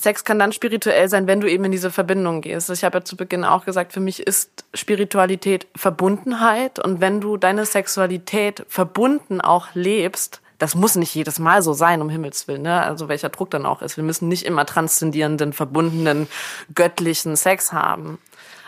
[0.00, 2.70] Sex kann dann spirituell sein, wenn du eben in diese Verbindung gehst.
[2.70, 6.78] Ich habe ja zu Beginn auch gesagt, für mich ist Spiritualität Verbundenheit.
[6.78, 12.02] Und wenn du deine Sexualität verbunden auch lebst, das muss nicht jedes Mal so sein,
[12.02, 12.82] um Himmels Willen, ne?
[12.82, 13.96] Also welcher Druck dann auch ist.
[13.96, 16.28] Wir müssen nicht immer transzendierenden, verbundenen,
[16.74, 18.18] göttlichen Sex haben.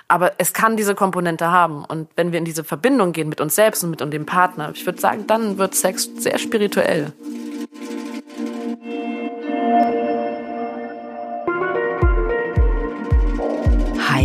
[0.08, 1.84] Aber es kann diese Komponente haben.
[1.84, 4.86] Und wenn wir in diese Verbindung gehen mit uns selbst und mit dem Partner, ich
[4.86, 7.12] würde sagen, dann wird Sex sehr spirituell.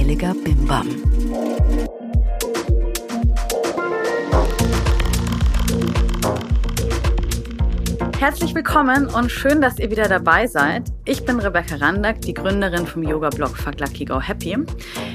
[0.08, 0.88] Heiliger Bimbam.
[8.20, 10.86] Herzlich willkommen und schön, dass ihr wieder dabei seid.
[11.06, 14.58] Ich bin Rebecca Randack, die Gründerin vom Yoga-Blog Fuck Lucky Go Happy.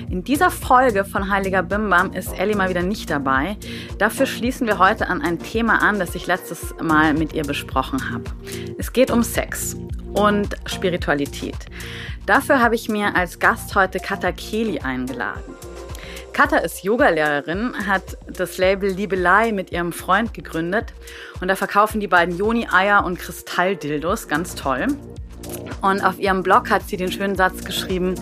[0.08, 3.56] In dieser Folge von Heiliger Bimbam ist Ellie mal wieder nicht dabei.
[3.98, 8.12] Dafür schließen wir heute an ein Thema an, das ich letztes Mal mit ihr besprochen
[8.12, 8.22] habe.
[8.78, 9.76] Es geht um Sex
[10.14, 11.58] und Spiritualität.
[12.26, 15.71] Dafür habe ich mir als Gast heute Kata Keli eingeladen.
[16.32, 20.94] Katha ist Yogalehrerin, hat das Label Liebelei mit ihrem Freund gegründet
[21.40, 24.86] und da verkaufen die beiden Joni-Eier und Kristalldildos, ganz toll.
[25.82, 28.14] Und auf ihrem Blog hat sie den schönen Satz geschrieben,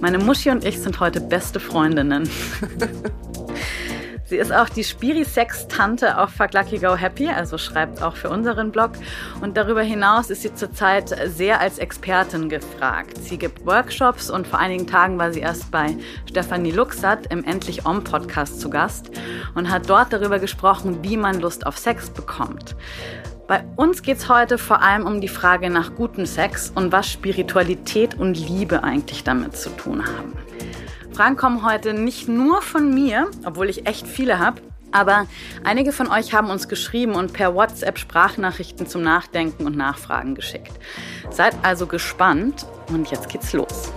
[0.00, 2.28] meine Muschi und ich sind heute beste Freundinnen.
[4.28, 8.70] Sie ist auch die Spiri-Sex-Tante auf Fuck Lucky Go Happy, also schreibt auch für unseren
[8.70, 8.90] Blog.
[9.40, 13.16] Und darüber hinaus ist sie zurzeit sehr als Expertin gefragt.
[13.16, 15.96] Sie gibt Workshops und vor einigen Tagen war sie erst bei
[16.28, 19.10] Stefanie Luxat im Endlich Om Podcast zu Gast
[19.54, 22.76] und hat dort darüber gesprochen, wie man Lust auf Sex bekommt.
[23.46, 27.10] Bei uns geht es heute vor allem um die Frage nach gutem Sex und was
[27.10, 30.34] Spiritualität und Liebe eigentlich damit zu tun haben.
[31.18, 35.26] Fragen kommen heute nicht nur von mir, obwohl ich echt viele habe, aber
[35.64, 40.70] einige von euch haben uns geschrieben und per WhatsApp Sprachnachrichten zum Nachdenken und Nachfragen geschickt.
[41.28, 43.90] Seid also gespannt und jetzt geht's los.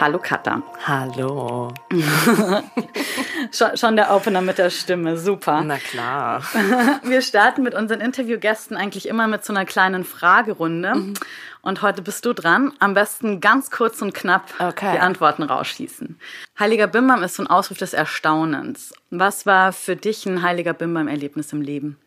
[0.00, 0.60] Hallo Katha.
[0.86, 1.72] Hallo.
[3.52, 5.62] schon, schon, der Opener mit der Stimme, super.
[5.62, 6.42] Na klar.
[7.04, 10.94] Wir starten mit unseren Interviewgästen eigentlich immer mit so einer kleinen Fragerunde.
[10.96, 11.14] Mhm.
[11.62, 12.72] Und heute bist du dran.
[12.80, 14.92] Am besten ganz kurz und knapp okay.
[14.94, 16.18] die Antworten rausschießen.
[16.58, 18.92] Heiliger Bimbam ist so ein Ausruf des Erstaunens.
[19.10, 21.98] Was war für dich ein heiliger Bimbam-Erlebnis im Leben?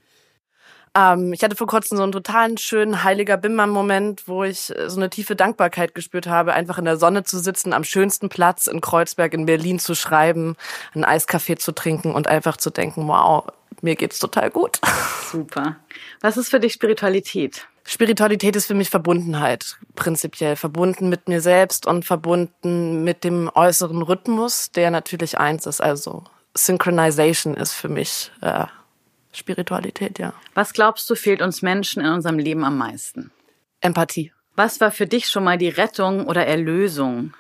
[0.98, 4.98] Ähm, ich hatte vor kurzem so einen totalen schönen heiliger Bimmern-Moment, wo ich äh, so
[4.98, 8.82] eine tiefe Dankbarkeit gespürt habe, einfach in der Sonne zu sitzen, am schönsten Platz in
[8.82, 10.56] Kreuzberg in Berlin zu schreiben,
[10.96, 13.46] einen Eiskaffee zu trinken und einfach zu denken, wow,
[13.82, 14.80] mir geht's total gut.
[15.32, 15.76] Super.
[16.22, 17.68] Was ist für dich Spiritualität?
[17.84, 24.02] Spiritualität ist für mich Verbundenheit, prinzipiell verbunden mit mir selbst und verbunden mit dem äußeren
[24.02, 25.80] Rhythmus, der natürlich eins ist.
[25.80, 28.66] Also Synchronization ist für mich äh,
[29.38, 30.34] Spiritualität, ja.
[30.54, 33.32] Was glaubst du, fehlt uns Menschen in unserem Leben am meisten?
[33.82, 34.34] Empathie.
[34.56, 37.34] Was war für dich schon mal die Rettung oder Erlösung?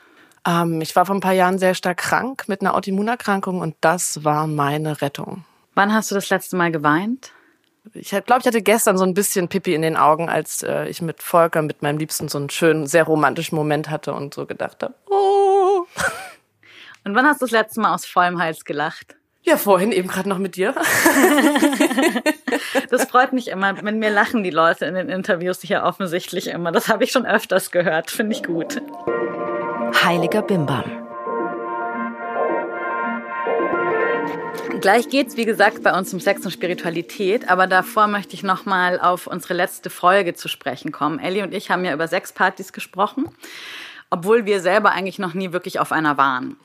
[0.46, 4.24] Ähm, ich war vor ein paar Jahren sehr stark krank mit einer Autoimmunerkrankung und das
[4.24, 5.44] war meine Rettung.
[5.76, 7.32] Wann hast du das letzte Mal geweint?
[7.94, 11.02] Ich glaube, ich hatte gestern so ein bisschen Pipi in den Augen, als äh, ich
[11.02, 14.84] mit Volker, mit meinem Liebsten, so einen schönen, sehr romantischen Moment hatte und so gedacht
[14.84, 15.86] habe, oh.
[17.04, 19.16] Und wann hast du das letzte Mal aus vollem Hals gelacht?
[19.48, 20.76] Ja, vorhin eben gerade noch mit dir.
[22.90, 23.82] das freut mich immer.
[23.82, 26.74] Mit mir lachen die Leute in den Interviews hier offensichtlich immer.
[26.74, 28.12] Das habe ich schon öfters gehört.
[28.12, 28.82] Finde ich gut.
[30.04, 30.84] Heiliger Bimbam.
[34.82, 39.00] Gleich geht's, wie gesagt, bei uns um Sex und Spiritualität, aber davor möchte ich nochmal
[39.00, 41.20] auf unsere letzte Folge zu sprechen kommen.
[41.20, 43.30] Ellie und ich haben ja über Sexpartys gesprochen,
[44.10, 46.58] obwohl wir selber eigentlich noch nie wirklich auf einer waren.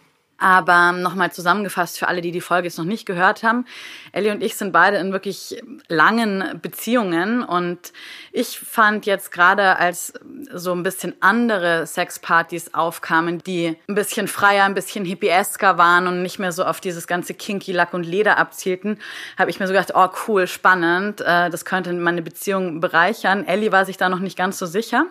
[0.43, 3.65] Aber nochmal zusammengefasst für alle, die die Folge jetzt noch nicht gehört haben.
[4.11, 7.93] Ellie und ich sind beide in wirklich langen Beziehungen und
[8.33, 10.15] ich fand jetzt gerade, als
[10.53, 16.23] so ein bisschen andere Sexpartys aufkamen, die ein bisschen freier, ein bisschen hippiesker waren und
[16.23, 18.99] nicht mehr so auf dieses ganze Kinky Lack und Leder abzielten,
[19.39, 23.47] habe ich mir so gedacht, oh cool, spannend, äh, das könnte meine Beziehung bereichern.
[23.47, 25.07] Ellie war sich da noch nicht ganz so sicher.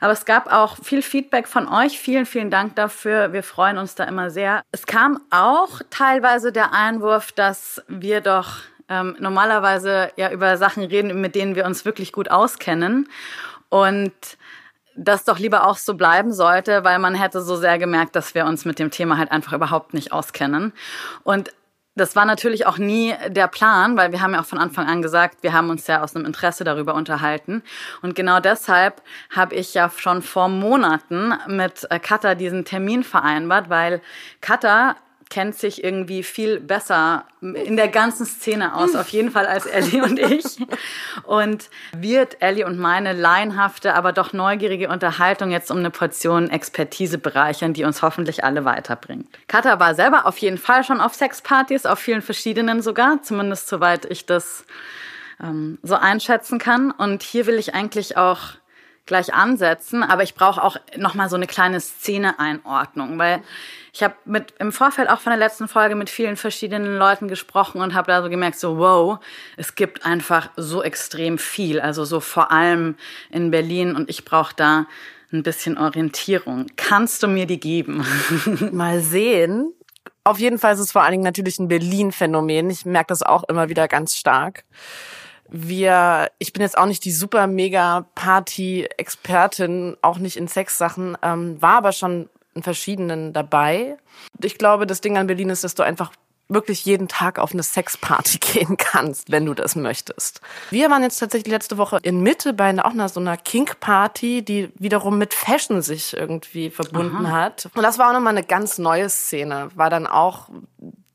[0.00, 1.98] Aber es gab auch viel Feedback von euch.
[1.98, 3.32] Vielen, vielen Dank dafür.
[3.32, 4.62] Wir freuen uns da immer sehr.
[4.72, 8.58] Es kam auch teilweise der Einwurf, dass wir doch
[8.88, 13.08] ähm, normalerweise ja über Sachen reden, mit denen wir uns wirklich gut auskennen.
[13.68, 14.12] Und
[14.96, 18.44] das doch lieber auch so bleiben sollte, weil man hätte so sehr gemerkt, dass wir
[18.44, 20.72] uns mit dem Thema halt einfach überhaupt nicht auskennen.
[21.22, 21.50] Und
[21.96, 25.02] das war natürlich auch nie der Plan, weil wir haben ja auch von Anfang an
[25.02, 27.62] gesagt, wir haben uns ja aus einem Interesse darüber unterhalten.
[28.00, 29.02] Und genau deshalb
[29.34, 34.00] habe ich ja schon vor Monaten mit äh, Katha diesen Termin vereinbart, weil
[34.40, 34.96] Katha
[35.30, 40.02] kennt sich irgendwie viel besser in der ganzen Szene aus, auf jeden Fall als Ellie
[40.02, 40.58] und ich.
[41.24, 47.16] Und wird Ellie und meine laienhafte, aber doch neugierige Unterhaltung jetzt um eine Portion Expertise
[47.16, 49.26] bereichern, die uns hoffentlich alle weiterbringt.
[49.46, 54.04] Katha war selber auf jeden Fall schon auf Sexpartys, auf vielen verschiedenen sogar, zumindest soweit
[54.06, 54.64] ich das
[55.40, 56.90] ähm, so einschätzen kann.
[56.90, 58.59] Und hier will ich eigentlich auch
[59.10, 63.42] gleich ansetzen, aber ich brauche auch noch mal so eine kleine Szene-Einordnung, weil
[63.92, 67.80] ich habe mit im Vorfeld auch von der letzten Folge mit vielen verschiedenen Leuten gesprochen
[67.80, 69.18] und habe da so gemerkt, so wow,
[69.56, 72.94] es gibt einfach so extrem viel, also so vor allem
[73.30, 74.86] in Berlin und ich brauche da
[75.32, 76.66] ein bisschen Orientierung.
[76.76, 78.06] Kannst du mir die geben?
[78.72, 79.72] Mal sehen.
[80.22, 82.70] Auf jeden Fall ist es vor allen Dingen natürlich ein Berlin-Phänomen.
[82.70, 84.62] Ich merke das auch immer wieder ganz stark
[85.50, 91.60] wir, ich bin jetzt auch nicht die super mega Party-Expertin, auch nicht in Sexsachen, ähm,
[91.60, 93.96] war aber schon in verschiedenen dabei.
[94.42, 96.12] Ich glaube, das Ding an Berlin ist, dass du einfach
[96.50, 100.40] wirklich jeden Tag auf eine Sexparty gehen kannst, wenn du das möchtest.
[100.70, 104.42] Wir waren jetzt tatsächlich letzte Woche in Mitte bei einer, auch einer so einer Kink-Party,
[104.42, 107.44] die wiederum mit Fashion sich irgendwie verbunden Aha.
[107.44, 107.68] hat.
[107.74, 109.70] Und das war auch nochmal eine ganz neue Szene.
[109.74, 110.48] War dann auch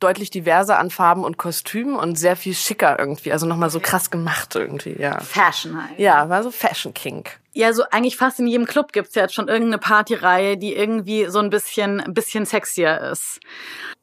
[0.05, 3.31] deutlich diverser an Farben und Kostümen und sehr viel schicker irgendwie.
[3.31, 5.19] Also nochmal so krass gemacht irgendwie, ja.
[5.19, 5.99] Fashion halt.
[5.99, 7.39] Ja, war so Fashion Kink.
[7.53, 11.25] Ja, so eigentlich fast in jedem Club gibt's ja jetzt schon irgendeine Partyreihe, die irgendwie
[11.27, 13.39] so ein bisschen, ein bisschen sexier ist.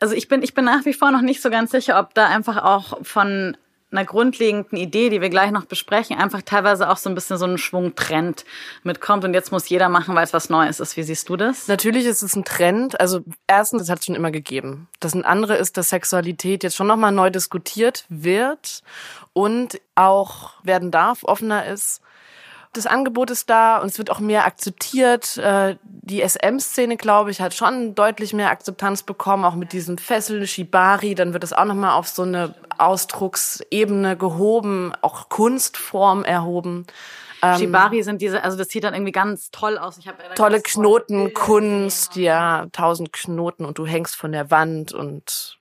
[0.00, 2.26] Also ich bin, ich bin nach wie vor noch nicht so ganz sicher, ob da
[2.26, 3.56] einfach auch von
[3.92, 7.44] einer grundlegenden Idee, die wir gleich noch besprechen, einfach teilweise auch so ein bisschen so
[7.46, 8.44] ein Schwungtrend
[8.82, 10.96] mitkommt und jetzt muss jeder machen, weil es was Neues ist.
[10.96, 11.68] Wie siehst du das?
[11.68, 12.98] Natürlich ist es ein Trend.
[13.00, 14.88] Also erstens, das hat es schon immer gegeben.
[15.00, 18.82] Das andere ist, dass Sexualität jetzt schon nochmal neu diskutiert wird
[19.32, 22.00] und auch werden darf, offener ist
[22.72, 25.36] das Angebot ist da und es wird auch mehr akzeptiert.
[25.36, 30.46] Äh, die SM-Szene, glaube ich, hat schon deutlich mehr Akzeptanz bekommen, auch mit diesem Fesseln,
[30.46, 31.14] Shibari.
[31.14, 36.86] Dann wird es auch nochmal auf so eine Ausdrucksebene gehoben, auch Kunstform erhoben.
[37.42, 39.98] Ähm, Shibari sind diese, also das sieht dann irgendwie ganz toll aus.
[39.98, 45.58] Ich hab tolle Knotenkunst, ja, tausend Knoten und du hängst von der Wand und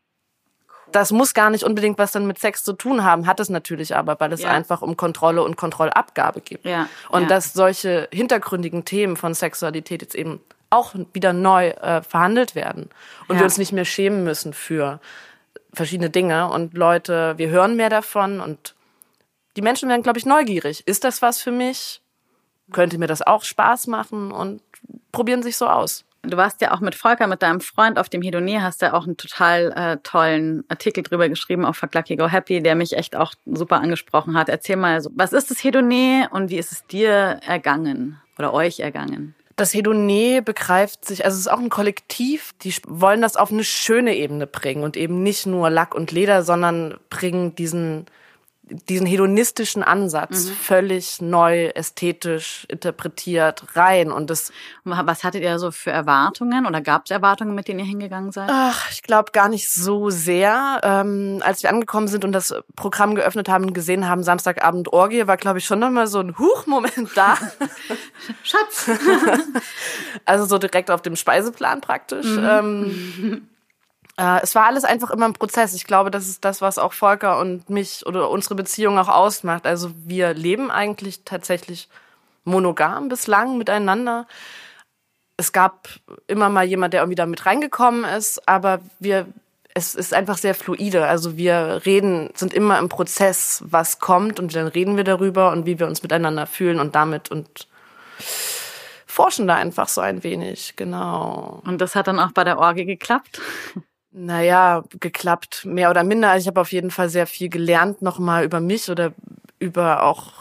[0.91, 3.95] das muss gar nicht unbedingt was dann mit Sex zu tun haben, hat es natürlich
[3.95, 4.49] aber, weil es ja.
[4.49, 6.63] einfach um Kontrolle und Kontrollabgabe geht.
[6.65, 6.87] Ja.
[7.09, 7.27] Und ja.
[7.27, 10.39] dass solche hintergründigen Themen von Sexualität jetzt eben
[10.69, 12.89] auch wieder neu äh, verhandelt werden
[13.27, 14.99] und wir uns nicht mehr schämen müssen für
[15.73, 18.75] verschiedene Dinge und Leute, wir hören mehr davon und
[19.57, 20.87] die Menschen werden, glaube ich, neugierig.
[20.87, 22.01] Ist das was für mich?
[22.71, 24.61] Könnte mir das auch Spaß machen und
[25.11, 26.05] probieren sich so aus.
[26.23, 29.05] Du warst ja auch mit Volker, mit deinem Freund auf dem Hedonier, hast ja auch
[29.05, 33.15] einen total äh, tollen Artikel drüber geschrieben auf Fuck Lucky Go Happy, der mich echt
[33.15, 34.47] auch super angesprochen hat.
[34.47, 39.33] Erzähl mal, was ist das Hedonier und wie ist es dir ergangen oder euch ergangen?
[39.55, 43.63] Das Hedonier begreift sich, also es ist auch ein Kollektiv, die wollen das auf eine
[43.63, 48.05] schöne Ebene bringen und eben nicht nur Lack und Leder, sondern bringen diesen
[48.89, 50.53] diesen hedonistischen Ansatz mhm.
[50.53, 54.51] völlig neu ästhetisch interpretiert rein und das
[54.83, 58.49] was hattet ihr so für Erwartungen oder gab es Erwartungen mit denen ihr hingegangen seid?
[58.51, 60.79] Ach, ich glaube gar nicht so sehr.
[60.83, 65.27] Ähm, als wir angekommen sind und das Programm geöffnet haben und gesehen haben Samstagabend Orgie
[65.27, 67.37] war glaube ich schon noch mal so ein Huchmoment da.
[68.43, 68.89] Schatz.
[70.25, 72.25] Also so direkt auf dem Speiseplan praktisch.
[72.25, 72.47] Mhm.
[72.49, 73.47] ähm,
[74.17, 75.73] äh, es war alles einfach immer ein Prozess.
[75.73, 79.65] Ich glaube, das ist das, was auch Volker und mich oder unsere Beziehung auch ausmacht.
[79.65, 81.89] Also wir leben eigentlich tatsächlich
[82.43, 84.27] monogam bislang miteinander.
[85.37, 85.87] Es gab
[86.27, 89.27] immer mal jemand, der irgendwie da mit reingekommen ist, aber wir,
[89.73, 91.07] es ist einfach sehr fluide.
[91.07, 95.65] Also wir reden, sind immer im Prozess, was kommt und dann reden wir darüber und
[95.65, 97.67] wie wir uns miteinander fühlen und damit und
[99.07, 101.61] forschen da einfach so ein wenig, genau.
[101.65, 103.41] Und das hat dann auch bei der Orgie geklappt?
[104.13, 106.31] Naja, geklappt, mehr oder minder.
[106.31, 109.13] Also ich habe auf jeden Fall sehr viel gelernt nochmal über mich oder
[109.59, 110.33] über auch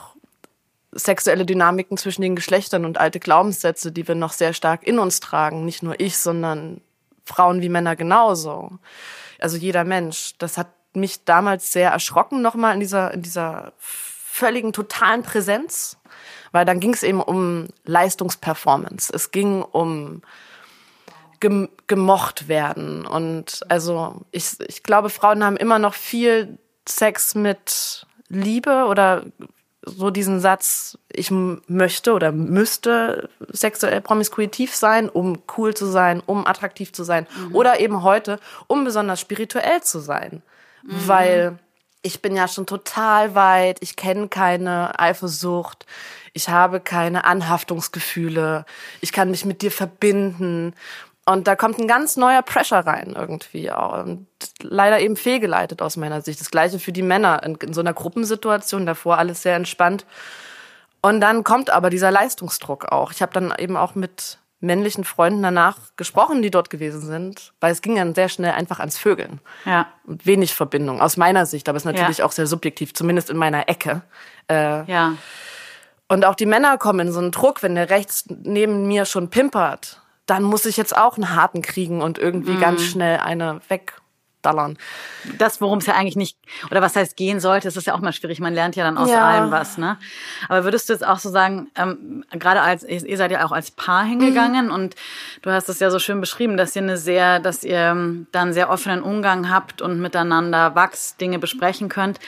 [0.92, 5.20] sexuelle Dynamiken zwischen den Geschlechtern und alte Glaubenssätze, die wir noch sehr stark in uns
[5.20, 5.64] tragen.
[5.64, 6.80] Nicht nur ich, sondern
[7.24, 8.72] Frauen wie Männer genauso.
[9.38, 10.34] Also jeder Mensch.
[10.38, 15.96] Das hat mich damals sehr erschrocken nochmal in dieser, in dieser völligen totalen Präsenz,
[16.50, 19.12] weil dann ging es eben um Leistungsperformance.
[19.14, 20.22] Es ging um
[21.40, 23.06] gemocht werden.
[23.06, 29.25] Und also ich, ich glaube, Frauen haben immer noch viel Sex mit Liebe oder
[29.82, 36.47] so diesen Satz, ich möchte oder müsste sexuell promiskuitiv sein, um cool zu sein, um
[36.47, 37.26] attraktiv zu sein.
[37.35, 37.54] Mhm.
[37.54, 40.42] Oder eben heute, um besonders spirituell zu sein.
[40.82, 41.09] Mhm.
[41.09, 41.59] Weil
[42.02, 45.87] ich bin ja schon total weit, ich kenne keine Eifersucht,
[46.32, 48.64] ich habe keine Anhaftungsgefühle,
[49.00, 50.75] ich kann mich mit dir verbinden.
[51.32, 53.70] Und da kommt ein ganz neuer Pressure rein irgendwie.
[53.70, 54.26] Und
[54.62, 56.40] leider eben fehlgeleitet aus meiner Sicht.
[56.40, 60.06] Das gleiche für die Männer in, in so einer Gruppensituation, davor alles sehr entspannt.
[61.02, 63.12] Und dann kommt aber dieser Leistungsdruck auch.
[63.12, 67.72] Ich habe dann eben auch mit männlichen Freunden danach gesprochen, die dort gewesen sind, weil
[67.72, 69.40] es ging dann sehr schnell einfach ans Vögeln.
[69.64, 69.87] Ja.
[70.06, 72.26] Und wenig Verbindung, aus meiner Sicht, aber es ist natürlich Ja.
[72.26, 74.02] auch sehr subjektiv, zumindest in meiner Ecke.
[74.50, 75.14] Äh, Ja.
[76.08, 79.30] und auch die Männer kommen in so einen Druck, wenn der rechts neben mir schon
[79.30, 82.60] pimpert, dann muss ich jetzt auch einen harten kriegen und irgendwie Mhm.
[82.60, 84.78] ganz schnell eine wegdallern.
[85.37, 86.38] das, worum es ja eigentlich nicht,
[86.70, 88.40] oder was heißt gehen sollte, ist ja auch mal schwierig.
[88.40, 89.20] Man lernt ja dann aus Ja.
[89.20, 89.99] allem was, ne?
[90.49, 93.52] Aber würdest du jetzt auch so sagen, ähm, gerade als, ihr ihr seid ja auch
[93.52, 94.72] als Paar hingegangen Mhm.
[94.72, 94.94] und
[95.42, 98.54] du hast es ja so schön beschrieben, dass ihr eine sehr, dass ihr ähm, dann
[98.54, 102.18] sehr offenen Umgang habt und miteinander wachst, Dinge besprechen könnt.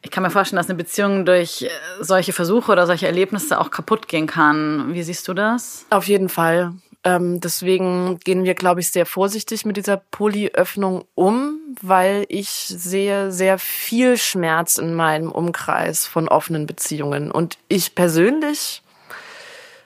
[0.00, 3.70] Ich kann mir vorstellen, dass eine Beziehung durch äh, solche Versuche oder solche Erlebnisse auch
[3.72, 4.94] kaputt gehen kann.
[4.94, 5.86] Wie siehst du das?
[5.90, 6.72] Auf jeden Fall.
[7.08, 13.32] Ähm, deswegen gehen wir, glaube ich, sehr vorsichtig mit dieser Polyöffnung um, weil ich sehe
[13.32, 17.30] sehr viel Schmerz in meinem Umkreis von offenen Beziehungen.
[17.30, 18.82] Und ich persönlich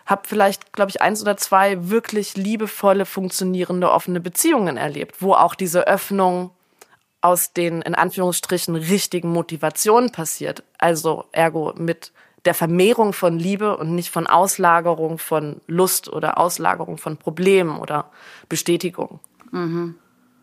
[0.05, 5.55] habe vielleicht, glaube ich, eins oder zwei wirklich liebevolle, funktionierende, offene Beziehungen erlebt, wo auch
[5.55, 6.51] diese Öffnung
[7.21, 10.65] aus den in Anführungsstrichen richtigen Motivationen passiert.
[10.79, 12.11] Also ergo mit
[12.45, 18.11] der Vermehrung von Liebe und nicht von Auslagerung von Lust oder Auslagerung von Problemen oder
[18.49, 19.21] Bestätigung.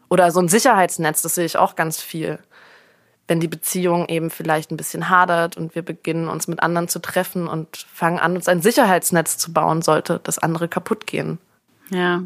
[0.09, 2.39] Oder so ein Sicherheitsnetz, das sehe ich auch ganz viel.
[3.27, 6.99] Wenn die Beziehung eben vielleicht ein bisschen hadert und wir beginnen uns mit anderen zu
[6.99, 11.37] treffen und fangen an, uns ein Sicherheitsnetz zu bauen, sollte das andere kaputt gehen.
[11.89, 12.23] Ja.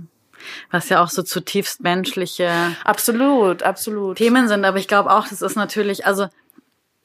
[0.72, 2.52] Was ja auch so zutiefst menschliche
[2.84, 4.18] Absolut, absolut.
[4.18, 6.28] Themen sind, aber ich glaube auch, das ist natürlich, also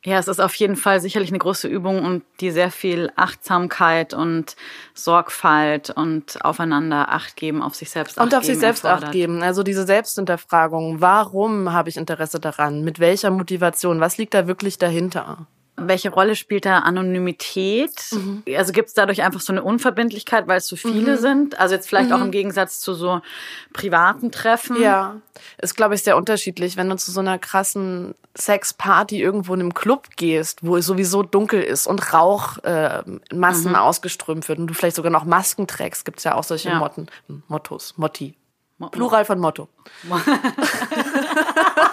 [0.04, 4.14] ja, es ist auf jeden Fall sicherlich eine große Übung und die sehr viel Achtsamkeit
[4.14, 4.54] und
[4.94, 9.42] Sorgfalt und aufeinander Acht geben, auf sich selbst Acht Und auf sich selbst Acht geben.
[9.42, 11.00] Also diese Selbsthinterfragung.
[11.00, 12.84] Warum habe ich Interesse daran?
[12.84, 14.00] Mit welcher Motivation?
[14.00, 15.48] Was liegt da wirklich dahinter?
[15.80, 17.92] Welche Rolle spielt da Anonymität?
[18.12, 18.42] Mhm.
[18.56, 21.58] Also gibt es dadurch einfach so eine Unverbindlichkeit, weil es so viele sind?
[21.58, 23.20] Also jetzt vielleicht auch im Gegensatz zu so
[23.72, 24.76] privaten Treffen.
[24.76, 24.82] Mhm.
[24.82, 25.16] Ja,
[25.58, 26.76] ist, glaube ich, sehr unterschiedlich.
[26.76, 31.22] Wenn du zu so einer krassen Sexparty irgendwo in einem Club gehst, wo es sowieso
[31.22, 35.66] dunkel ist und Rauch äh, in Massen ausgeströmt wird und du vielleicht sogar noch Masken
[35.66, 36.78] trägst, gibt's ja auch solche Ja.
[36.78, 37.08] Motten,
[37.48, 38.34] Mottos, Motti.
[38.92, 39.68] Plural von Motto.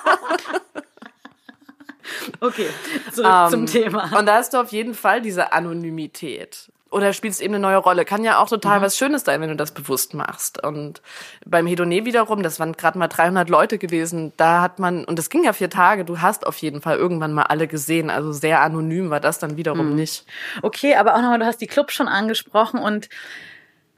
[2.45, 2.67] Okay,
[3.11, 4.17] zurück Ähm, zum Thema.
[4.17, 6.71] Und da hast du auf jeden Fall diese Anonymität.
[6.91, 8.05] Oder spielst eben eine neue Rolle.
[8.05, 8.49] Kann ja auch Mhm.
[8.51, 10.63] total was Schönes sein, wenn du das bewusst machst.
[10.63, 11.01] Und
[11.45, 15.29] beim Hedoné wiederum, das waren gerade mal 300 Leute gewesen, da hat man, und das
[15.29, 18.09] ging ja vier Tage, du hast auf jeden Fall irgendwann mal alle gesehen.
[18.09, 19.95] Also sehr anonym war das dann wiederum Mhm.
[19.95, 20.25] nicht.
[20.61, 23.09] Okay, aber auch nochmal, du hast die Clubs schon angesprochen und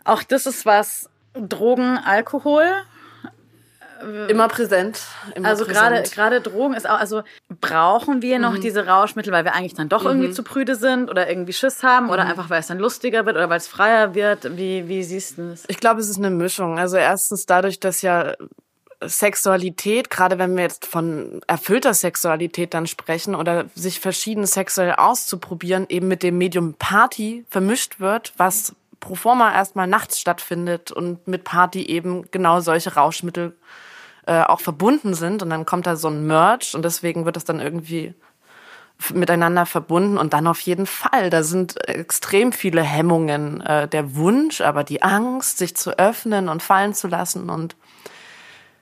[0.04, 2.66] auch das ist was, Drogen, Alkohol.
[4.27, 5.01] Immer präsent.
[5.36, 7.24] Immer Also gerade gerade Drogen ist auch, also
[7.62, 8.42] brauchen wir Mhm.
[8.44, 11.84] noch diese Rauschmittel, weil wir eigentlich dann doch irgendwie zu prüde sind oder irgendwie Schiss
[11.84, 12.32] haben oder Mhm.
[12.32, 14.58] einfach weil es dann lustiger wird oder weil es freier wird.
[14.58, 15.63] Wie, wie siehst du das?
[15.68, 16.77] Ich glaube, es ist eine Mischung.
[16.80, 18.34] Also erstens dadurch, dass ja
[19.12, 25.86] Sexualität, gerade wenn wir jetzt von erfüllter Sexualität dann sprechen oder sich verschieden sexuell auszuprobieren,
[25.89, 31.44] eben mit dem Medium Party vermischt wird, was pro forma erstmal nachts stattfindet und mit
[31.44, 33.56] Party eben genau solche Rauschmittel
[34.28, 35.42] äh, auch verbunden sind.
[35.42, 38.14] Und dann kommt da so ein Merch und deswegen wird das dann irgendwie
[39.14, 41.30] miteinander verbunden und dann auf jeden Fall.
[41.30, 43.62] Da sind extrem viele Hemmungen.
[43.62, 47.76] Äh, der Wunsch, aber die Angst, sich zu öffnen und fallen zu lassen und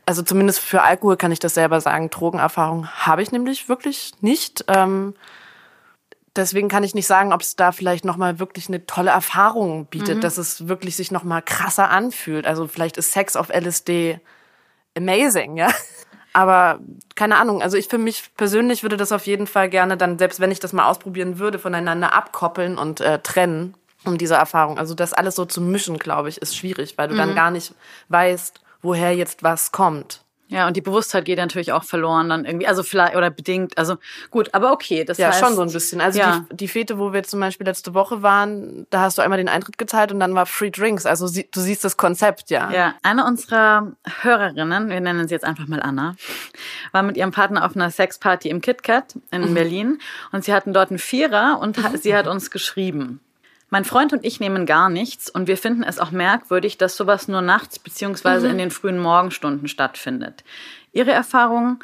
[0.07, 2.11] also zumindest für Alkohol kann ich das selber sagen.
[2.11, 4.63] Drogenerfahrung habe ich nämlich wirklich nicht.
[4.67, 5.15] Ähm,
[6.35, 10.23] deswegen kann ich nicht sagen, ob es da vielleicht nochmal wirklich eine tolle Erfahrung bietet,
[10.23, 12.45] dass es wirklich sich nochmal krasser anfühlt.
[12.45, 14.19] Also vielleicht ist Sex auf LSD
[14.95, 15.69] amazing, ja.
[16.33, 16.79] Aber
[17.15, 20.41] keine Ahnung, also ich für mich persönlich würde das auf jeden Fall gerne dann, selbst
[20.41, 23.73] wenn ich das mal ausprobieren würde, voneinander abkoppeln und äh, trennen,
[24.03, 24.77] um diese Erfahrung.
[24.77, 27.73] Also das alles so zu mischen, glaube ich, ist schwierig, weil du dann gar nicht
[28.09, 30.24] weißt, woher jetzt was kommt.
[30.47, 33.97] Ja, und die Bewusstheit geht natürlich auch verloren dann irgendwie, also vielleicht oder bedingt, also
[34.29, 36.01] gut, aber okay, das Ja, heißt, schon so ein bisschen.
[36.01, 36.45] Also ja.
[36.51, 39.49] die, die Fete, wo wir zum Beispiel letzte Woche waren, da hast du einmal den
[39.49, 41.07] Eintritt gezahlt und dann war Free Drinks.
[41.07, 42.69] Also sie, du siehst das Konzept, ja.
[42.71, 46.15] Ja, eine unserer Hörerinnen, wir nennen sie jetzt einfach mal Anna,
[46.91, 49.97] war mit ihrem Partner auf einer Sexparty im KitKat in Berlin
[50.31, 53.19] und sie hatten dort einen Vierer und ha- sie hat uns geschrieben.
[53.69, 57.27] Mein Freund und ich nehmen gar nichts und wir finden es auch merkwürdig, dass sowas
[57.27, 60.43] nur nachts beziehungsweise in den frühen Morgenstunden stattfindet.
[60.93, 61.83] Ihre Erfahrung,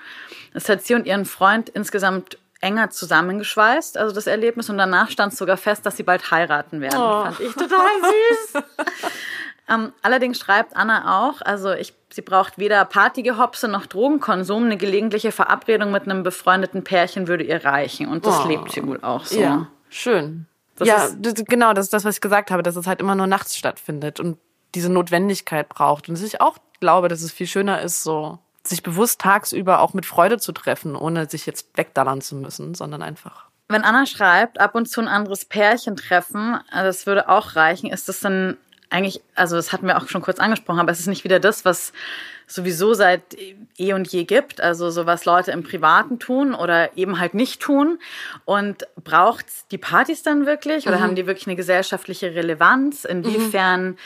[0.53, 5.35] es hat sie und ihren Freund insgesamt enger zusammengeschweißt, also das Erlebnis, und danach stand
[5.35, 6.93] sogar fest, dass sie bald heiraten werden.
[6.97, 7.88] Fand ich total
[8.53, 8.63] süß.
[9.69, 14.65] Ähm, allerdings schreibt Anna auch, also ich, sie braucht weder Partygehopse noch Drogenkonsum.
[14.65, 18.09] Eine gelegentliche Verabredung mit einem befreundeten Pärchen würde ihr reichen.
[18.09, 18.47] Und das Oh.
[18.50, 19.39] lebt sie wohl auch so.
[19.39, 20.45] Ja, schön.
[20.81, 23.00] Das ja, ist- das, genau, das ist das, was ich gesagt habe, dass es halt
[23.00, 24.38] immer nur nachts stattfindet und
[24.75, 26.07] diese Notwendigkeit braucht.
[26.09, 29.93] Und dass ich auch glaube, dass es viel schöner ist, so sich bewusst tagsüber auch
[29.93, 33.45] mit Freude zu treffen, ohne sich jetzt wegdallern zu müssen, sondern einfach.
[33.69, 37.89] Wenn Anna schreibt, ab und zu ein anderes Pärchen treffen, äh, das würde auch reichen,
[37.89, 38.57] ist das dann
[38.89, 41.63] eigentlich, also das hatten wir auch schon kurz angesprochen, aber es ist nicht wieder das,
[41.65, 41.93] was
[42.51, 43.22] sowieso seit
[43.77, 47.62] eh und je gibt, also so was Leute im Privaten tun oder eben halt nicht
[47.62, 48.00] tun.
[48.46, 53.05] Und braucht die Partys dann wirklich oder haben die wirklich eine gesellschaftliche Relevanz?
[53.05, 53.98] Inwiefern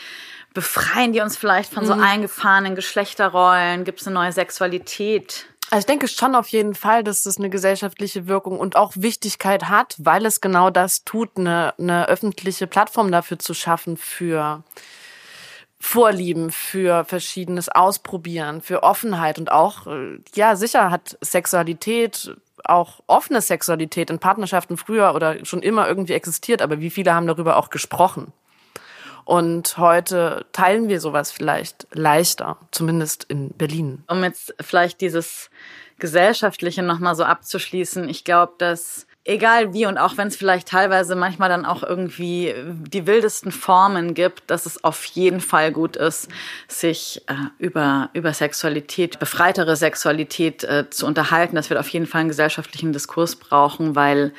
[0.53, 3.83] befreien die uns vielleicht von so eingefahrenen Geschlechterrollen?
[3.83, 5.45] Gibt es eine neue Sexualität?
[5.71, 9.67] Also ich denke schon auf jeden Fall, dass das eine gesellschaftliche Wirkung und auch Wichtigkeit
[9.67, 14.63] hat, weil es genau das tut, eine, eine öffentliche Plattform dafür zu schaffen für
[15.85, 23.39] Vorlieben, für verschiedenes Ausprobieren, für Offenheit und auch, äh, ja, sicher hat Sexualität, auch offene
[23.39, 27.69] Sexualität in Partnerschaften früher oder schon immer irgendwie existiert, aber wie viele haben darüber auch
[27.69, 28.33] gesprochen?
[29.25, 34.03] Und heute teilen wir sowas vielleicht leichter, zumindest in Berlin.
[34.07, 35.51] um jetzt vielleicht dieses
[35.99, 41.15] Gesellschaftliche nochmal so abzuschließen, ich glaube, dass egal wie und auch wenn es vielleicht teilweise
[41.15, 42.53] manchmal dann auch irgendwie
[42.87, 46.29] die wildesten Formen gibt, dass es auf jeden Fall gut ist,
[46.67, 52.21] sich äh, über, über Sexualität, befreitere Sexualität äh, zu unterhalten, dass wir auf jeden Fall
[52.21, 54.31] einen gesellschaftlichen Diskurs brauchen, weil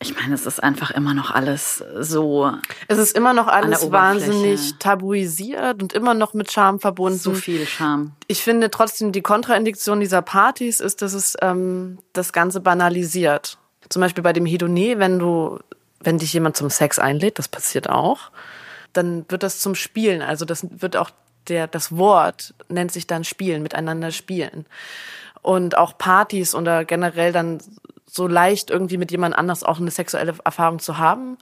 [0.00, 2.52] ich meine, es ist einfach immer noch alles so,
[2.86, 7.18] Es ist immer noch alles wahnsinnig tabuisiert und immer noch mit Scham verbunden.
[7.18, 8.12] so viel Scham.
[8.28, 13.58] Ich finde trotzdem, die Kontraindiktion dieser Partys ist, dass es ähm, das Ganze banalisiert.
[13.88, 15.58] Zum Beispiel bei dem Hedoné, wenn du,
[16.00, 18.30] wenn dich jemand zum Sex einlädt, das passiert auch,
[18.92, 20.22] dann wird das zum Spielen.
[20.22, 21.10] Also das wird auch
[21.48, 24.66] der, das Wort nennt sich dann Spielen, miteinander spielen.
[25.40, 27.58] Und auch Partys oder generell dann
[28.06, 31.38] so leicht irgendwie mit jemand anders auch eine sexuelle Erfahrung zu haben,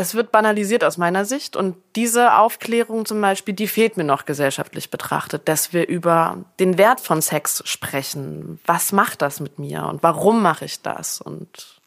[0.00, 4.24] es wird banalisiert aus meiner Sicht und diese Aufklärung zum Beispiel, die fehlt mir noch
[4.24, 8.58] gesellschaftlich betrachtet, dass wir über den Wert von Sex sprechen.
[8.64, 11.20] Was macht das mit mir und warum mache ich das?
[11.20, 11.78] Und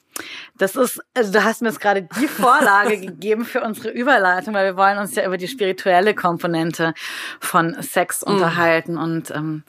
[0.59, 4.65] Das ist, also du hast mir jetzt gerade die Vorlage gegeben für unsere Überleitung, weil
[4.67, 6.93] wir wollen uns ja über die spirituelle Komponente
[7.39, 9.63] von Sex unterhalten und ähm,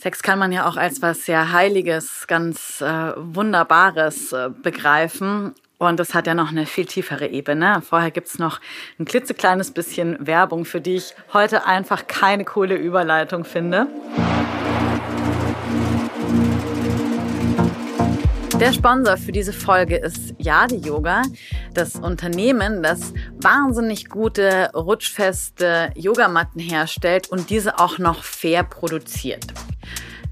[0.00, 5.54] Sex kann man ja auch als was sehr Heiliges, ganz äh, Wunderbares äh, begreifen.
[5.78, 7.82] Und das hat ja noch eine viel tiefere Ebene.
[7.82, 8.60] Vorher gibt's noch
[8.98, 13.88] ein klitzekleines bisschen Werbung, für die ich heute einfach keine coole Überleitung finde.
[18.60, 21.22] Der Sponsor für diese Folge ist Yadi Yoga,
[21.74, 29.44] das Unternehmen, das wahnsinnig gute, rutschfeste Yogamatten herstellt und diese auch noch fair produziert.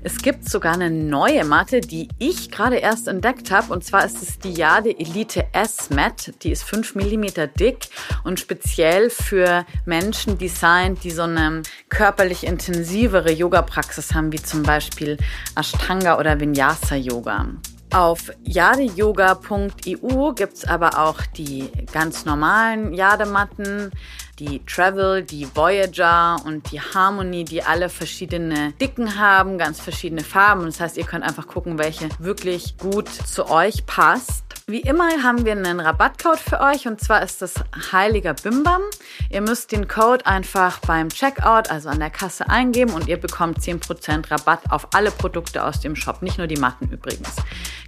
[0.05, 3.73] Es gibt sogar eine neue Matte, die ich gerade erst entdeckt habe.
[3.73, 6.33] Und zwar ist es die Jade Elite S-Mat.
[6.43, 7.87] Die ist 5 mm dick
[8.25, 15.19] und speziell für Menschen designt, die so eine körperlich intensivere Yoga-Praxis haben, wie zum Beispiel
[15.55, 17.47] Ashtanga oder Vinyasa-Yoga.
[17.93, 23.93] Auf jadeyoga.eu gibt's aber auch die ganz normalen Jadematten,
[24.39, 30.65] die Travel, die Voyager und die Harmony, die alle verschiedene Dicken haben, ganz verschiedene Farben.
[30.65, 34.45] Das heißt, ihr könnt einfach gucken, welche wirklich gut zu euch passt.
[34.69, 37.55] Wie immer haben wir einen Rabattcode für euch und zwar ist das
[37.91, 38.81] Heiliger Bimbam.
[39.29, 43.59] Ihr müsst den Code einfach beim Checkout, also an der Kasse eingeben und ihr bekommt
[43.59, 47.35] 10% Rabatt auf alle Produkte aus dem Shop, nicht nur die Matten übrigens.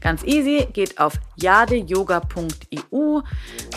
[0.00, 3.20] Ganz easy, geht auf jadeyoga.eu,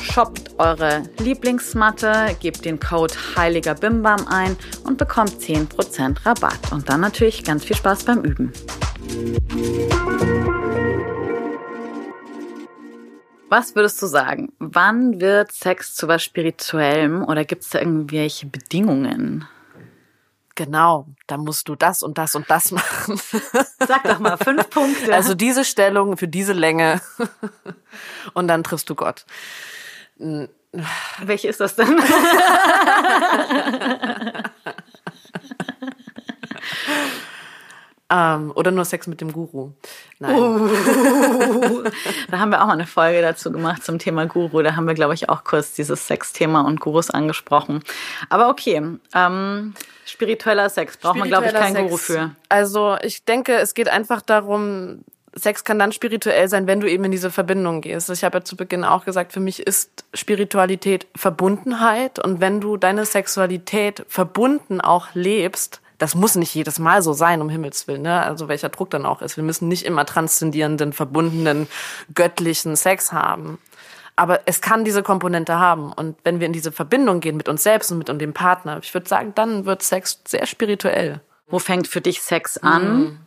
[0.01, 6.71] shoppt eure Lieblingsmatte, gebt den Code Heiliger Bimbam ein und bekommt 10% Rabatt.
[6.71, 8.53] Und dann natürlich ganz viel Spaß beim Üben.
[13.49, 14.51] Was würdest du sagen?
[14.59, 19.47] Wann wird Sex zu was Spirituellem oder gibt es da irgendwelche Bedingungen?
[20.57, 23.17] genau, da musst du das und das und das machen.
[23.87, 25.13] Sag doch mal fünf Punkte.
[25.13, 26.99] Also diese Stellung für diese Länge
[28.33, 29.25] und dann triffst du Gott.
[31.23, 31.99] Welche ist das denn?
[38.09, 39.71] Ähm, oder nur Sex mit dem Guru.
[40.19, 40.33] Nein.
[42.31, 44.61] Da haben wir auch mal eine Folge dazu gemacht zum Thema Guru.
[44.61, 47.83] Da haben wir, glaube ich, auch kurz dieses Sexthema und Gurus angesprochen.
[48.29, 48.81] Aber okay,
[49.13, 49.73] ähm,
[50.05, 52.05] spiritueller Sex braucht man, glaube ich, keinen Spiritueller Guru Sex.
[52.05, 52.31] für.
[52.47, 55.03] Also ich denke, es geht einfach darum,
[55.37, 58.09] Sex kann dann spirituell sein, wenn du eben in diese Verbindung gehst.
[58.09, 62.77] Ich habe ja zu Beginn auch gesagt, für mich ist Spiritualität Verbundenheit und wenn du
[62.77, 68.03] deine Sexualität verbunden auch lebst, das muss nicht jedes Mal so sein, um Himmels Willen,
[68.03, 68.21] ne?
[68.21, 69.35] Also welcher Druck dann auch ist.
[69.35, 71.67] Wir müssen nicht immer transzendierenden, verbundenen,
[72.13, 73.57] göttlichen Sex haben.
[74.15, 75.91] Aber es kann diese Komponente haben.
[75.91, 78.93] Und wenn wir in diese Verbindung gehen mit uns selbst und mit dem Partner, ich
[78.93, 81.21] würde sagen, dann wird Sex sehr spirituell.
[81.47, 82.99] Wo fängt für dich Sex an?
[82.99, 83.19] Mhm.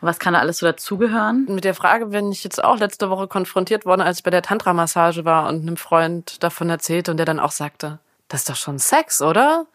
[0.00, 1.46] Was kann da alles so dazugehören?
[1.48, 4.42] Mit der Frage bin ich jetzt auch letzte Woche konfrontiert worden, als ich bei der
[4.42, 8.56] Tantra-Massage war und einem Freund davon erzählte und der dann auch sagte, das ist doch
[8.56, 9.66] schon Sex, oder?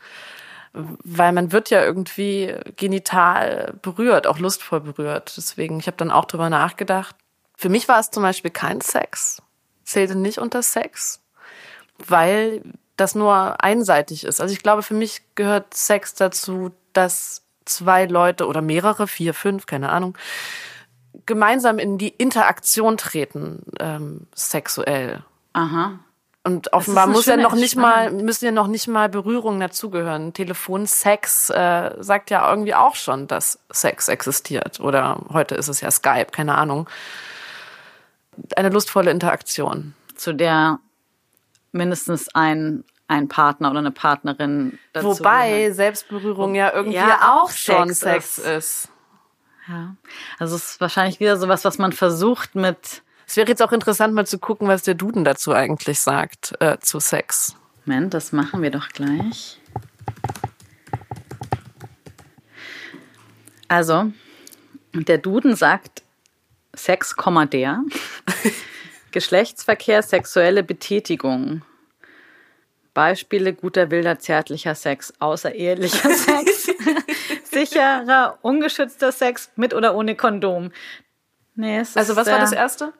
[0.74, 5.34] Weil man wird ja irgendwie genital berührt, auch lustvoll berührt.
[5.38, 7.16] Deswegen, ich habe dann auch drüber nachgedacht.
[7.56, 9.42] Für mich war es zum Beispiel kein Sex,
[9.84, 11.22] zählte nicht unter Sex,
[12.08, 12.62] weil
[12.98, 14.42] das nur einseitig ist.
[14.42, 19.66] Also ich glaube, für mich gehört Sex dazu, dass zwei Leute oder mehrere, vier, fünf,
[19.66, 20.18] keine Ahnung,
[21.26, 25.24] gemeinsam in die Interaktion treten, ähm, sexuell.
[25.54, 26.00] Aha.
[26.44, 30.32] Und offenbar muss ja noch nicht mal, müssen ja noch nicht mal Berührungen dazugehören.
[30.32, 34.80] Telefonsex äh, sagt ja irgendwie auch schon, dass Sex existiert.
[34.80, 36.88] Oder heute ist es ja Skype, keine Ahnung.
[38.56, 39.96] Eine lustvolle Interaktion.
[40.16, 40.78] Zu der
[41.72, 45.76] mindestens ein ein Partner oder eine Partnerin dazu Wobei gehört.
[45.76, 48.48] Selbstberührung ja irgendwie ja, auch schon Sex, Sex ist.
[48.48, 48.90] ist.
[49.68, 49.96] Ja.
[50.40, 53.04] Also es ist wahrscheinlich wieder sowas, was man versucht mit.
[53.28, 56.78] Es wäre jetzt auch interessant, mal zu gucken, was der Duden dazu eigentlich sagt, äh,
[56.80, 57.56] zu Sex.
[57.86, 59.60] Moment, das machen wir doch gleich.
[63.68, 64.12] Also,
[64.94, 66.04] der Duden sagt
[66.76, 67.16] Sex,
[67.52, 67.84] der.
[69.12, 71.64] Geschlechtsverkehr, sexuelle Betätigung.
[72.96, 76.72] Beispiele guter, wilder, zärtlicher Sex, außerehelicher Sex,
[77.52, 80.72] sicherer, ungeschützter Sex mit oder ohne Kondom.
[81.56, 82.94] Nee, also was war das erste?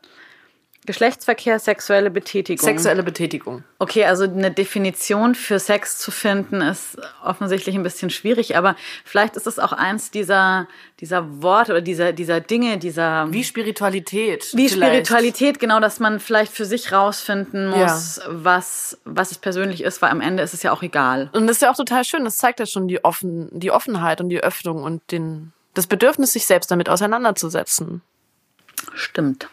[0.86, 2.64] Geschlechtsverkehr, sexuelle Betätigung.
[2.64, 3.64] Sexuelle Betätigung.
[3.80, 9.36] Okay, also eine Definition für Sex zu finden ist offensichtlich ein bisschen schwierig, aber vielleicht
[9.36, 10.68] ist es auch eins dieser,
[11.00, 13.32] dieser Worte oder dieser, dieser Dinge, dieser.
[13.32, 14.48] Wie Spiritualität.
[14.54, 15.08] Wie vielleicht.
[15.08, 18.24] Spiritualität, genau, dass man vielleicht für sich rausfinden muss, ja.
[18.28, 21.30] was, was es persönlich ist, weil am Ende ist es ja auch egal.
[21.34, 22.24] Und das ist ja auch total schön.
[22.24, 26.34] Das zeigt ja schon die offen, die Offenheit und die Öffnung und den, das Bedürfnis,
[26.34, 28.02] sich selbst damit auseinanderzusetzen.
[28.94, 29.50] Stimmt.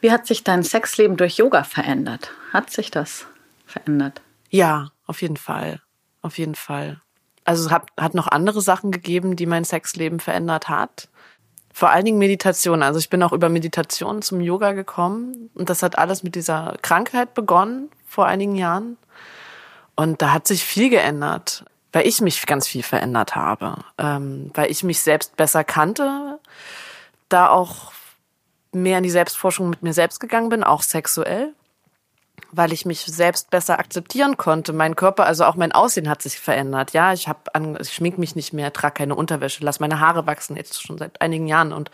[0.00, 2.30] Wie hat sich dein Sexleben durch Yoga verändert?
[2.52, 3.26] Hat sich das
[3.66, 4.20] verändert?
[4.50, 5.80] Ja, auf jeden Fall.
[6.22, 7.00] Auf jeden Fall.
[7.44, 11.08] Also es hat, hat noch andere Sachen gegeben, die mein Sexleben verändert hat.
[11.72, 12.82] Vor allen Dingen Meditation.
[12.82, 15.50] Also ich bin auch über Meditation zum Yoga gekommen.
[15.54, 18.96] Und das hat alles mit dieser Krankheit begonnen vor einigen Jahren.
[19.94, 23.76] Und da hat sich viel geändert, weil ich mich ganz viel verändert habe.
[23.98, 26.38] Ähm, weil ich mich selbst besser kannte,
[27.28, 27.92] da auch
[28.72, 31.54] mehr in die Selbstforschung mit mir selbst gegangen bin, auch sexuell,
[32.52, 34.72] weil ich mich selbst besser akzeptieren konnte.
[34.72, 36.92] Mein Körper, also auch mein Aussehen hat sich verändert.
[36.92, 37.40] Ja, ich habe
[37.80, 41.20] ich schmink mich nicht mehr, trage keine Unterwäsche, lass meine Haare wachsen jetzt schon seit
[41.20, 41.90] einigen Jahren und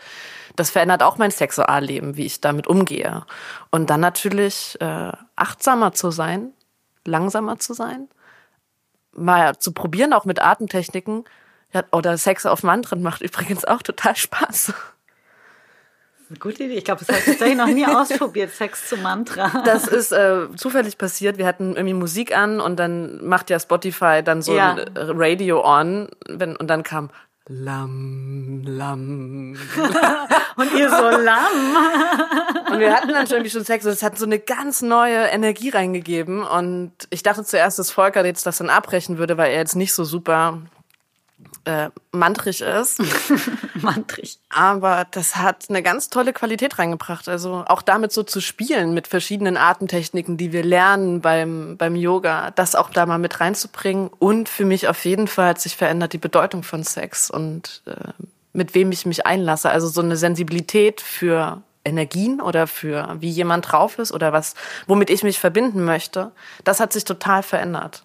[0.55, 3.25] das verändert auch mein Sexualleben, wie ich damit umgehe.
[3.71, 6.53] Und dann natürlich äh, achtsamer zu sein,
[7.05, 8.07] langsamer zu sein,
[9.15, 11.23] mal zu probieren, auch mit Atemtechniken.
[11.73, 14.73] Ja, oder Sex auf Mantren macht übrigens auch total Spaß.
[16.29, 16.75] Eine gute Idee.
[16.75, 19.63] Ich glaube, das habe ich tatsächlich noch nie ausprobiert, Sex zu Mantra.
[19.65, 21.37] Das ist äh, zufällig passiert.
[21.37, 24.73] Wir hatten irgendwie Musik an und dann macht ja Spotify dann so ja.
[24.73, 27.09] ein Radio on wenn, und dann kam
[27.49, 29.53] Lam, Lam.
[30.55, 31.75] und ihr so Lam.
[32.71, 35.25] und wir hatten dann schon irgendwie schon Sex und es hat so eine ganz neue
[35.25, 36.41] Energie reingegeben.
[36.41, 39.93] Und ich dachte zuerst, dass Volker jetzt das dann abbrechen würde, weil er jetzt nicht
[39.93, 40.61] so super
[41.65, 43.01] äh, mantrig ist.
[43.75, 44.39] mantrig.
[44.49, 47.29] Aber das hat eine ganz tolle Qualität reingebracht.
[47.29, 52.51] Also auch damit so zu spielen mit verschiedenen Atemtechniken, die wir lernen beim, beim Yoga,
[52.51, 54.09] das auch da mal mit reinzubringen.
[54.19, 58.11] Und für mich auf jeden Fall hat sich verändert die Bedeutung von Sex und äh,
[58.53, 59.69] mit wem ich mich einlasse.
[59.69, 64.53] Also so eine Sensibilität für Energien oder für wie jemand drauf ist oder was,
[64.87, 66.31] womit ich mich verbinden möchte.
[66.63, 68.03] Das hat sich total verändert.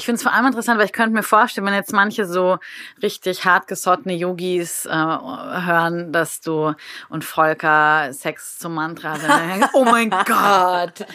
[0.00, 2.56] Ich finde es vor allem interessant, weil ich könnte mir vorstellen, wenn jetzt manche so
[3.02, 6.72] richtig hartgesottene Yogis äh, hören, dass du
[7.10, 11.06] und Volker Sex zum Mantra, dann, oh mein Gott,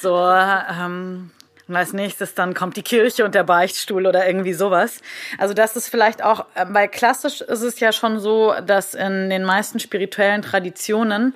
[0.00, 1.32] so ähm,
[1.66, 5.00] und als nächstes dann kommt die Kirche und der Beichtstuhl oder irgendwie sowas.
[5.38, 9.28] Also das ist vielleicht auch, äh, weil klassisch ist es ja schon so, dass in
[9.28, 11.34] den meisten spirituellen Traditionen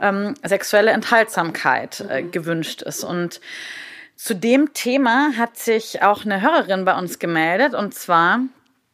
[0.00, 3.04] ähm, sexuelle Enthaltsamkeit äh, gewünscht ist.
[3.04, 3.40] Und
[4.22, 8.38] zu dem Thema hat sich auch eine Hörerin bei uns gemeldet und zwar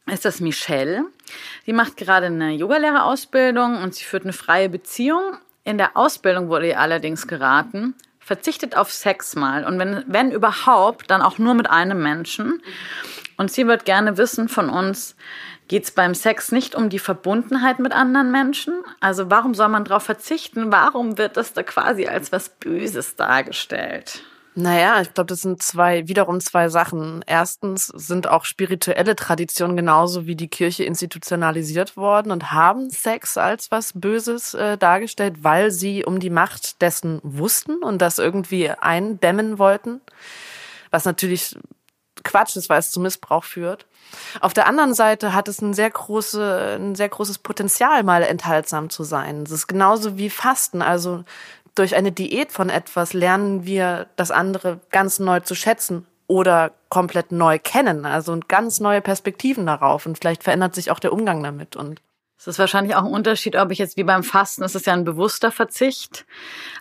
[0.07, 1.05] ist das Michelle.
[1.67, 5.37] Sie macht gerade eine Yogalehrerausbildung und sie führt eine freie Beziehung.
[5.65, 11.11] In der Ausbildung wurde ihr allerdings geraten, verzichtet auf Sex mal und wenn, wenn überhaupt,
[11.11, 12.63] dann auch nur mit einem Menschen.
[13.37, 15.15] Und sie wird gerne wissen von uns,
[15.69, 18.83] geht es beim Sex nicht um die Verbundenheit mit anderen Menschen?
[19.01, 20.73] Also warum soll man darauf verzichten?
[20.73, 24.23] Warum wird das da quasi als was Böses dargestellt?
[24.61, 27.25] Naja, ich glaube, das sind zwei, wiederum zwei Sachen.
[27.29, 33.71] Erstens sind auch spirituelle Traditionen genauso wie die Kirche institutionalisiert worden und haben Sex als
[33.71, 39.61] was Böses äh, dargestellt, weil sie um die Macht dessen wussten und das irgendwie eindämmen
[39.61, 40.01] wollten.
[40.91, 41.57] Was natürlich
[42.25, 43.87] Quatsch ist, weil es zu Missbrauch führt.
[44.41, 48.91] Auf der anderen Seite hat es ein sehr, große, ein sehr großes Potenzial, mal enthaltsam
[48.91, 49.43] zu sein.
[49.43, 50.83] Es ist genauso wie Fasten.
[50.83, 51.25] Also
[51.79, 57.33] durch eine Diät von etwas lernen wir das andere ganz neu zu schätzen oder komplett
[57.33, 58.05] neu kennen.
[58.05, 60.07] Also ganz neue Perspektiven darauf.
[60.07, 61.77] Und vielleicht verändert sich auch der Umgang damit.
[61.77, 62.01] Und
[62.39, 64.93] es ist wahrscheinlich auch ein Unterschied, ob ich jetzt wie beim Fasten, es ist ja
[64.93, 66.25] ein bewusster Verzicht.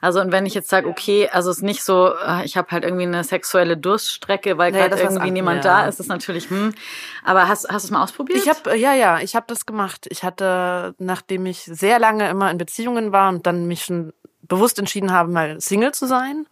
[0.01, 2.69] Also und wenn ich jetzt sage, okay, also es ist nicht so, äh, ich habe
[2.69, 5.81] halt irgendwie eine sexuelle Durststrecke, weil naja, gerade irgendwie niemand ja.
[5.81, 6.75] da ist, ist natürlich, hm.
[7.23, 8.37] Aber hast, hast du es mal ausprobiert?
[8.37, 10.05] Ich habe, ja, ja, ich habe das gemacht.
[10.11, 14.13] Ich hatte, nachdem ich sehr lange immer in Beziehungen war und dann mich schon
[14.47, 16.47] bewusst entschieden habe, mal Single zu sein,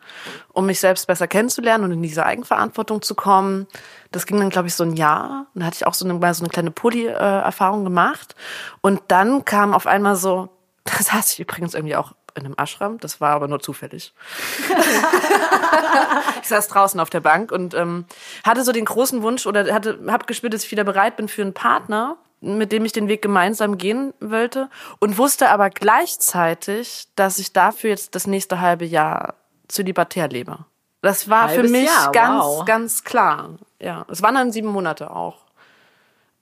[0.54, 3.68] um mich selbst besser kennenzulernen und in diese Eigenverantwortung zu kommen.
[4.12, 5.48] Das ging dann, glaube ich, so ein Jahr.
[5.54, 8.36] Und da hatte ich auch so eine, mal so eine kleine Poly-Erfahrung gemacht.
[8.82, 10.50] Und dann kam auf einmal so,
[10.84, 14.14] das saß ich übrigens irgendwie auch in einem Ashram, das war aber nur zufällig.
[16.42, 18.06] ich saß draußen auf der Bank und ähm,
[18.44, 21.44] hatte so den großen Wunsch oder hatte, hab gespürt, dass ich wieder bereit bin für
[21.44, 27.40] einen Partner mit dem ich den Weg gemeinsam gehen wollte und wusste aber gleichzeitig, dass
[27.40, 29.36] ich dafür jetzt das nächste halbe Jahr
[29.68, 30.60] zölibatär lebe.
[31.02, 32.66] Das war Halbes für mich Jahr, ganz, wow.
[32.66, 33.50] ganz klar.
[33.80, 35.46] Ja, es waren dann sieben Monate auch.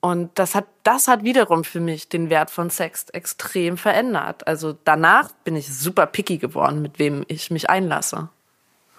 [0.00, 4.46] Und das hat, das hat wiederum für mich den Wert von Sex extrem verändert.
[4.46, 8.28] Also danach bin ich super picky geworden, mit wem ich mich einlasse.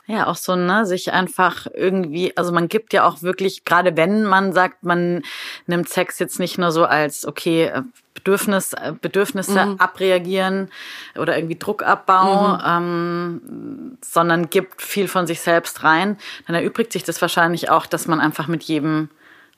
[0.07, 4.23] Ja, auch so, ne, sich einfach irgendwie, also man gibt ja auch wirklich, gerade wenn
[4.23, 5.23] man sagt, man
[5.65, 7.81] nimmt Sex jetzt nicht nur so als, okay, äh,
[8.13, 9.75] Bedürfnis, äh, Bedürfnisse mhm.
[9.79, 10.69] abreagieren
[11.15, 12.61] oder irgendwie Druckabbau, mhm.
[12.65, 18.07] ähm, sondern gibt viel von sich selbst rein, dann erübrigt sich das wahrscheinlich auch, dass
[18.07, 19.09] man einfach mit jedem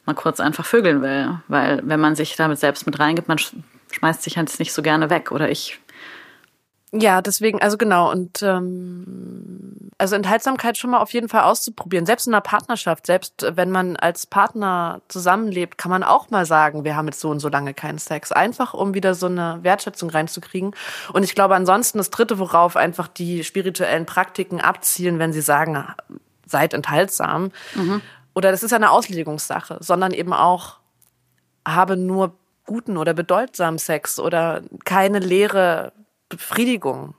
[0.06, 1.40] mal kurz einfach vögeln will.
[1.50, 3.38] Weil wenn man sich damit selbst mit reingibt, man
[3.92, 5.32] schmeißt sich halt nicht so gerne weg.
[5.32, 5.80] Oder ich
[6.94, 12.06] ja, deswegen, also genau, und ähm, also Enthaltsamkeit schon mal auf jeden Fall auszuprobieren.
[12.06, 16.86] Selbst in einer Partnerschaft, selbst wenn man als Partner zusammenlebt, kann man auch mal sagen,
[16.86, 18.32] wir haben jetzt so und so lange keinen Sex.
[18.32, 20.76] Einfach um wieder so eine Wertschätzung reinzukriegen.
[21.12, 25.84] Und ich glaube ansonsten das Dritte, worauf einfach die spirituellen Praktiken abzielen, wenn sie sagen,
[26.46, 27.52] seid enthaltsam.
[27.76, 28.02] Mhm.
[28.34, 30.78] Oder das ist ja eine Auslegungssache, sondern eben auch
[31.68, 35.92] habe nur guten oder bedeutsamen Sex oder keine leere
[36.30, 37.14] Befriedigung,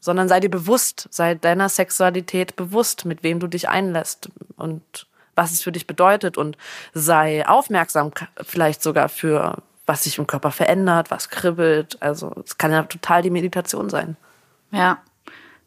[0.00, 5.52] sondern sei dir bewusst, sei deiner Sexualität bewusst, mit wem du dich einlässt und was
[5.52, 6.56] es für dich bedeutet und
[6.92, 12.00] sei aufmerksam vielleicht sogar für was sich im Körper verändert, was kribbelt.
[12.00, 14.16] Also es kann ja total die Meditation sein.
[14.70, 14.98] Ja,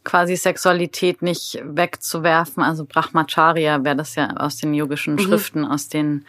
[0.04, 2.64] quasi Sexualität nicht wegzuwerfen.
[2.64, 5.20] Also Brahmacharya wäre das ja aus den yogischen mhm.
[5.20, 6.26] Schriften, aus den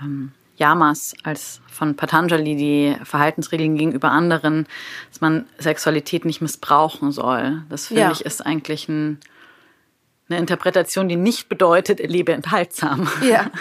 [0.00, 4.66] ähm, Yamas als von Patanjali die Verhaltensregeln gegenüber anderen,
[5.10, 7.62] dass man Sexualität nicht missbrauchen soll.
[7.68, 8.12] Das finde ja.
[8.12, 9.18] ich ist eigentlich ein,
[10.28, 13.08] eine Interpretation, die nicht bedeutet, lebe enthaltsam.
[13.22, 13.50] Ja.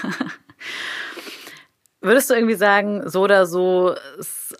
[2.03, 3.95] Würdest du irgendwie sagen, so oder so,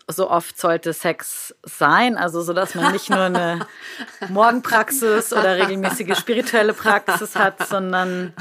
[0.06, 2.16] so oft sollte Sex sein?
[2.16, 3.66] Also, so dass man nicht nur eine
[4.28, 8.32] Morgenpraxis oder regelmäßige spirituelle Praxis hat, sondern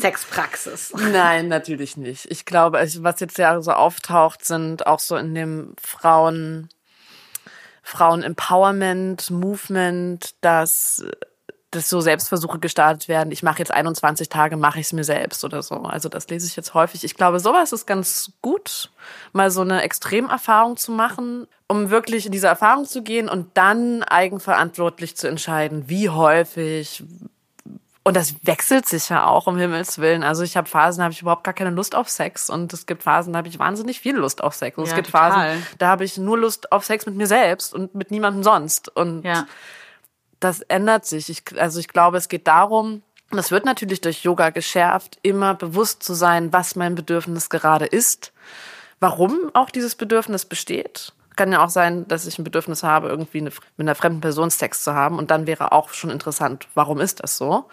[0.00, 0.92] Sexpraxis.
[0.96, 2.28] Nein, natürlich nicht.
[2.28, 6.68] Ich glaube, was jetzt ja so auftaucht, sind auch so in dem Frauen,
[7.84, 11.04] Frauen Empowerment Movement, dass
[11.70, 13.30] dass so Selbstversuche gestartet werden.
[13.30, 15.76] Ich mache jetzt 21 Tage, mache ich es mir selbst oder so.
[15.76, 17.04] Also das lese ich jetzt häufig.
[17.04, 18.90] Ich glaube, sowas ist ganz gut,
[19.32, 24.02] mal so eine Extremerfahrung zu machen, um wirklich in diese Erfahrung zu gehen und dann
[24.02, 27.04] eigenverantwortlich zu entscheiden, wie häufig.
[28.02, 30.24] Und das wechselt sich ja auch, um Himmels Willen.
[30.24, 32.50] Also ich habe Phasen, da habe ich überhaupt gar keine Lust auf Sex.
[32.50, 34.76] Und es gibt Phasen, da habe ich wahnsinnig viel Lust auf Sex.
[34.76, 35.30] Und ja, es gibt total.
[35.30, 38.88] Phasen, da habe ich nur Lust auf Sex mit mir selbst und mit niemandem sonst.
[38.88, 39.46] Und ja
[40.40, 41.28] das ändert sich.
[41.28, 46.02] Ich, also ich glaube, es geht darum, das wird natürlich durch Yoga geschärft, immer bewusst
[46.02, 48.32] zu sein, was mein Bedürfnis gerade ist,
[48.98, 51.12] warum auch dieses Bedürfnis besteht.
[51.36, 54.50] Kann ja auch sein, dass ich ein Bedürfnis habe, irgendwie eine, mit einer fremden Person
[54.50, 55.16] Sex zu haben.
[55.16, 57.66] Und dann wäre auch schon interessant, warum ist das so?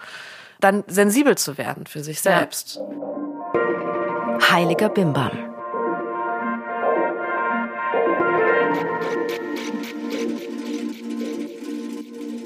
[0.60, 2.80] Dann sensibel zu werden für sich selbst.
[4.50, 5.47] Heiliger Bimbam.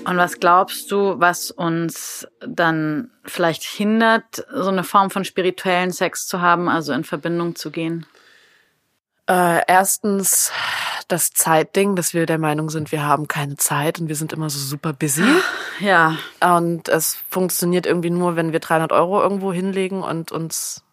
[0.04, 6.26] Und was glaubst du, was uns dann vielleicht hindert, so eine Form von spirituellen Sex
[6.26, 8.06] zu haben, also in Verbindung zu gehen?
[9.28, 10.50] Äh, erstens
[11.08, 14.50] das Zeitding, dass wir der Meinung sind, wir haben keine Zeit und wir sind immer
[14.50, 15.24] so super busy.
[15.80, 16.16] Ja.
[16.40, 20.84] Und es funktioniert irgendwie nur, wenn wir 300 Euro irgendwo hinlegen und uns,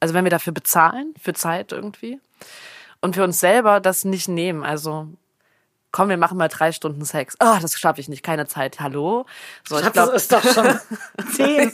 [0.00, 2.18] also wenn wir dafür bezahlen, für Zeit irgendwie.
[3.00, 4.64] Und für uns selber das nicht nehmen.
[4.64, 5.06] Also
[5.92, 7.36] komm, wir machen mal drei Stunden Sex.
[7.38, 8.80] Ah, oh, das schaffe ich nicht, keine Zeit.
[8.80, 9.26] Hallo.
[9.68, 10.80] So, ich glaube, das ist doch schon
[11.36, 11.72] zehn.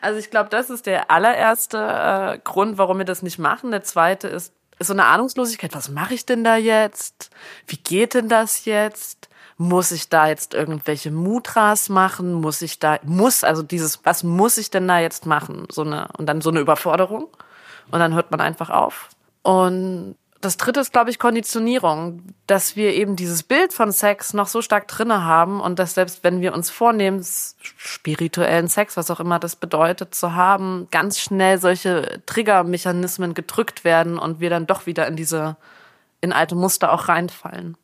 [0.00, 3.70] also ich glaube, das ist der allererste äh, Grund, warum wir das nicht machen.
[3.70, 5.74] Der zweite ist, ist so eine Ahnungslosigkeit.
[5.74, 7.30] Was mache ich denn da jetzt?
[7.66, 9.28] Wie geht denn das jetzt?
[9.56, 12.32] Muss ich da jetzt irgendwelche Mutras machen?
[12.32, 15.68] Muss ich da, muss, also dieses, was muss ich denn da jetzt machen?
[15.70, 17.28] So eine, und dann so eine Überforderung.
[17.90, 19.10] Und dann hört man einfach auf.
[19.42, 24.46] Und das dritte ist, glaube ich, Konditionierung, dass wir eben dieses Bild von Sex noch
[24.46, 27.24] so stark drinne haben und dass selbst wenn wir uns vornehmen,
[27.76, 34.18] spirituellen Sex, was auch immer das bedeutet, zu haben, ganz schnell solche Triggermechanismen gedrückt werden
[34.18, 35.56] und wir dann doch wieder in diese,
[36.22, 37.76] in alte Muster auch reinfallen.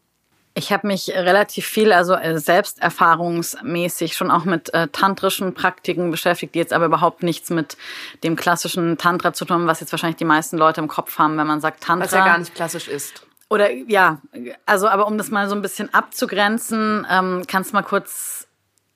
[0.59, 6.55] Ich habe mich relativ viel, also äh, selbsterfahrungsmäßig schon auch mit äh, tantrischen Praktiken beschäftigt,
[6.55, 7.77] die jetzt aber überhaupt nichts mit
[8.25, 11.37] dem klassischen Tantra zu tun haben, was jetzt wahrscheinlich die meisten Leute im Kopf haben,
[11.37, 12.07] wenn man sagt Tantra.
[12.07, 13.27] Was ja gar nicht klassisch ist.
[13.51, 14.23] Oder ja,
[14.65, 18.49] also aber um das mal so ein bisschen abzugrenzen, ähm, kannst du mal kurz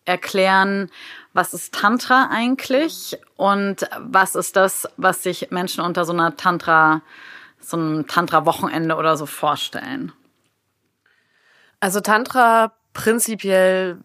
[0.07, 0.91] erklären,
[1.35, 7.03] was ist Tantra eigentlich und was ist das, was sich Menschen unter so einer Tantra,
[7.61, 10.13] so einem Tantra-Wochenende oder so vorstellen?
[11.81, 13.99] Also Tantra prinzipiell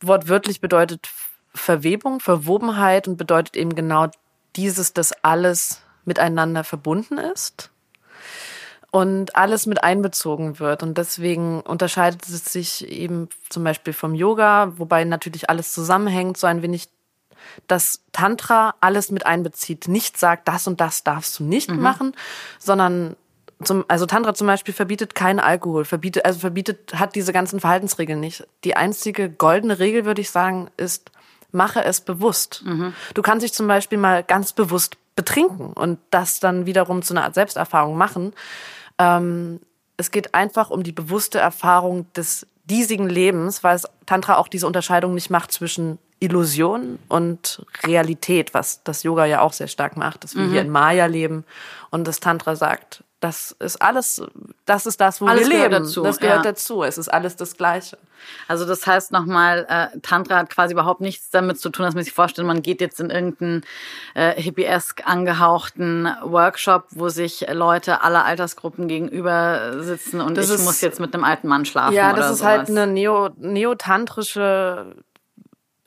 [0.00, 1.08] wortwörtlich bedeutet
[1.54, 4.08] Verwebung, Verwobenheit und bedeutet eben genau
[4.54, 7.70] dieses, dass alles miteinander verbunden ist
[8.90, 10.82] und alles mit einbezogen wird.
[10.82, 16.46] Und deswegen unterscheidet es sich eben zum Beispiel vom Yoga, wobei natürlich alles zusammenhängt, so
[16.46, 16.88] ein wenig
[17.66, 21.80] dass Tantra alles mit einbezieht, nicht sagt, das und das darfst du nicht mhm.
[21.80, 22.12] machen,
[22.58, 23.16] sondern
[23.62, 28.20] zum, also Tantra zum Beispiel verbietet keinen Alkohol, verbietet, also verbietet, hat diese ganzen Verhaltensregeln
[28.20, 28.46] nicht.
[28.64, 31.10] Die einzige goldene Regel, würde ich sagen, ist,
[31.52, 32.62] mache es bewusst.
[32.64, 32.92] Mhm.
[33.14, 37.24] Du kannst dich zum Beispiel mal ganz bewusst betrinken und das dann wiederum zu einer
[37.24, 38.34] Art Selbsterfahrung machen.
[38.98, 39.60] Ähm,
[39.96, 44.66] es geht einfach um die bewusste Erfahrung des diesigen Lebens, weil es Tantra auch diese
[44.66, 50.24] Unterscheidung nicht macht zwischen Illusion und Realität, was das Yoga ja auch sehr stark macht,
[50.24, 50.50] dass wir mhm.
[50.50, 51.44] hier in Maya leben
[51.90, 54.22] und das Tantra sagt, das ist alles,
[54.64, 55.70] das ist das, wo alles wir leben.
[55.72, 56.52] Dazu, das gehört ja.
[56.52, 56.84] dazu.
[56.84, 57.98] Es ist alles das Gleiche.
[58.48, 62.04] Also das heißt nochmal, äh, Tantra hat quasi überhaupt nichts damit zu tun, dass man
[62.04, 63.64] sich vorstellt, man geht jetzt in irgendeinen
[64.14, 70.64] äh, hippiesk angehauchten Workshop, wo sich Leute aller Altersgruppen gegenüber sitzen und das ich ist,
[70.64, 71.94] muss jetzt mit einem alten Mann schlafen.
[71.94, 72.76] Ja, das ist halt sowas.
[72.76, 74.94] halt eine neo, neotantrische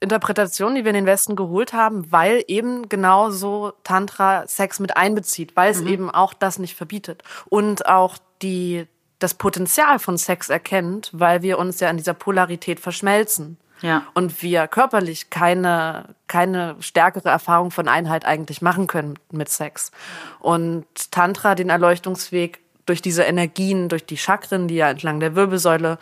[0.01, 4.95] Interpretation, die wir in den Westen geholt haben, weil eben genau so Tantra Sex mit
[4.95, 5.87] einbezieht, weil es mhm.
[5.87, 8.87] eben auch das nicht verbietet und auch die
[9.19, 13.57] das Potenzial von Sex erkennt, weil wir uns ja in dieser Polarität verschmelzen.
[13.81, 14.05] Ja.
[14.13, 19.91] Und wir körperlich keine, keine stärkere Erfahrung von Einheit eigentlich machen können mit Sex.
[20.39, 25.97] Und Tantra den Erleuchtungsweg durch diese Energien, durch die Chakren, die ja entlang der Wirbelsäule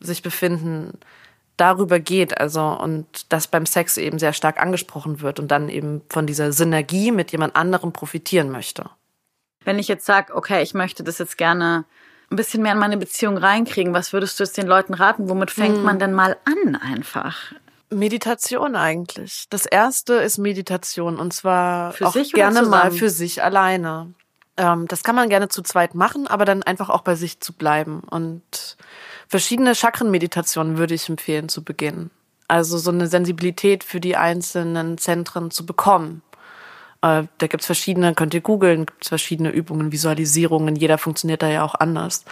[0.00, 0.98] sich befinden,
[1.56, 6.02] darüber geht, also und das beim Sex eben sehr stark angesprochen wird und dann eben
[6.10, 8.90] von dieser Synergie mit jemand anderem profitieren möchte.
[9.64, 11.84] Wenn ich jetzt sage, okay, ich möchte das jetzt gerne
[12.30, 15.28] ein bisschen mehr in meine Beziehung reinkriegen, was würdest du jetzt den Leuten raten?
[15.28, 15.82] Womit fängt hm.
[15.82, 17.52] man denn mal an einfach?
[17.90, 19.46] Meditation eigentlich.
[19.50, 24.12] Das erste ist Meditation und zwar für auch gerne mal für sich alleine.
[24.56, 27.52] Ähm, das kann man gerne zu zweit machen, aber dann einfach auch bei sich zu
[27.52, 28.76] bleiben und
[29.28, 32.10] verschiedene Chakrenmeditationen würde ich empfehlen zu beginnen.
[32.48, 36.22] Also so eine Sensibilität für die einzelnen Zentren zu bekommen.
[37.02, 41.64] Äh, da gibt's verschiedene, könnt ihr googeln, gibt's verschiedene Übungen, Visualisierungen, jeder funktioniert da ja
[41.64, 42.24] auch anders.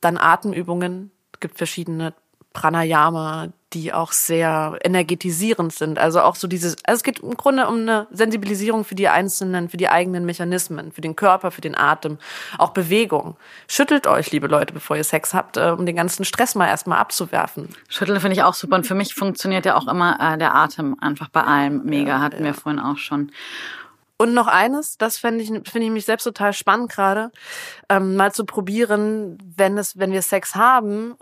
[0.00, 2.14] Dann Atemübungen, gibt verschiedene
[2.52, 5.98] Pranayama, die auch sehr energetisierend sind.
[5.98, 9.68] Also auch so dieses, also es geht im Grunde um eine Sensibilisierung für die einzelnen,
[9.68, 12.18] für die eigenen Mechanismen, für den Körper, für den Atem,
[12.56, 13.36] auch Bewegung.
[13.66, 16.98] Schüttelt euch, liebe Leute, bevor ihr Sex habt, äh, um den ganzen Stress mal erstmal
[16.98, 17.68] abzuwerfen.
[17.88, 20.96] Schütteln finde ich auch super und für mich funktioniert ja auch immer äh, der Atem
[21.00, 22.44] einfach bei allem mega, ja, hatten ja.
[22.44, 23.30] wir vorhin auch schon.
[24.20, 27.30] Und noch eines, das finde ich, finde ich mich selbst total spannend gerade,
[27.88, 31.14] ähm, mal zu probieren, wenn es, wenn wir Sex haben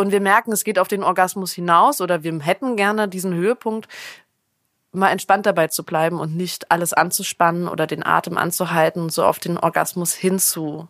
[0.00, 3.88] und wir merken, es geht auf den Orgasmus hinaus oder wir hätten gerne diesen Höhepunkt,
[4.92, 9.24] mal entspannt dabei zu bleiben und nicht alles anzuspannen oder den Atem anzuhalten und so
[9.24, 10.88] auf den Orgasmus hinzu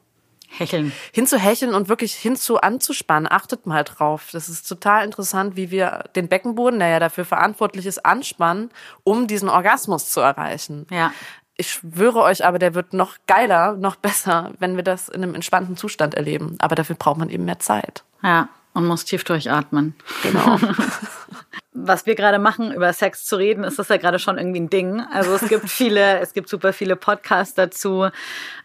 [0.49, 0.93] Hecheln.
[1.13, 3.31] hinzuhecheln und wirklich hinzu anzuspannen.
[3.31, 4.29] Achtet mal drauf.
[4.33, 8.71] Das ist total interessant, wie wir den Beckenboden, der ja dafür verantwortlich ist, anspannen,
[9.05, 10.87] um diesen Orgasmus zu erreichen.
[10.91, 11.13] Ja.
[11.57, 15.35] Ich schwöre euch aber, der wird noch geiler, noch besser, wenn wir das in einem
[15.35, 16.57] entspannten Zustand erleben.
[16.59, 18.03] Aber dafür braucht man eben mehr Zeit.
[18.23, 18.49] Ja.
[18.73, 19.95] Und muss tief durchatmen.
[20.23, 20.59] Genau.
[21.73, 24.71] was wir gerade machen, über Sex zu reden, ist das ja gerade schon irgendwie ein
[24.71, 25.01] Ding.
[25.12, 28.09] Also es gibt viele, es gibt super viele Podcasts dazu,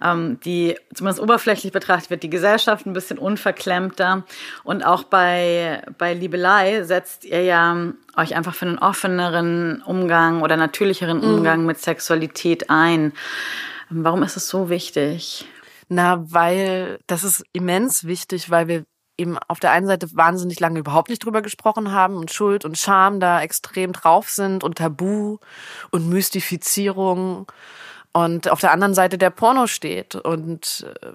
[0.04, 4.24] ähm, die zumindest oberflächlich betrachtet wird die Gesellschaft ein bisschen unverklemmter.
[4.64, 10.58] Und auch bei, bei Liebelei setzt ihr ja euch einfach für einen offeneren Umgang oder
[10.58, 11.68] natürlicheren Umgang mhm.
[11.68, 13.14] mit Sexualität ein.
[13.90, 15.46] Warum ist es so wichtig?
[15.90, 18.86] Na, weil das ist immens wichtig, weil wir
[19.18, 22.78] eben auf der einen Seite wahnsinnig lange überhaupt nicht drüber gesprochen haben und Schuld und
[22.78, 25.38] Scham da extrem drauf sind und Tabu
[25.92, 27.48] und Mystifizierung
[28.12, 31.12] und auf der anderen Seite der Porno steht und äh,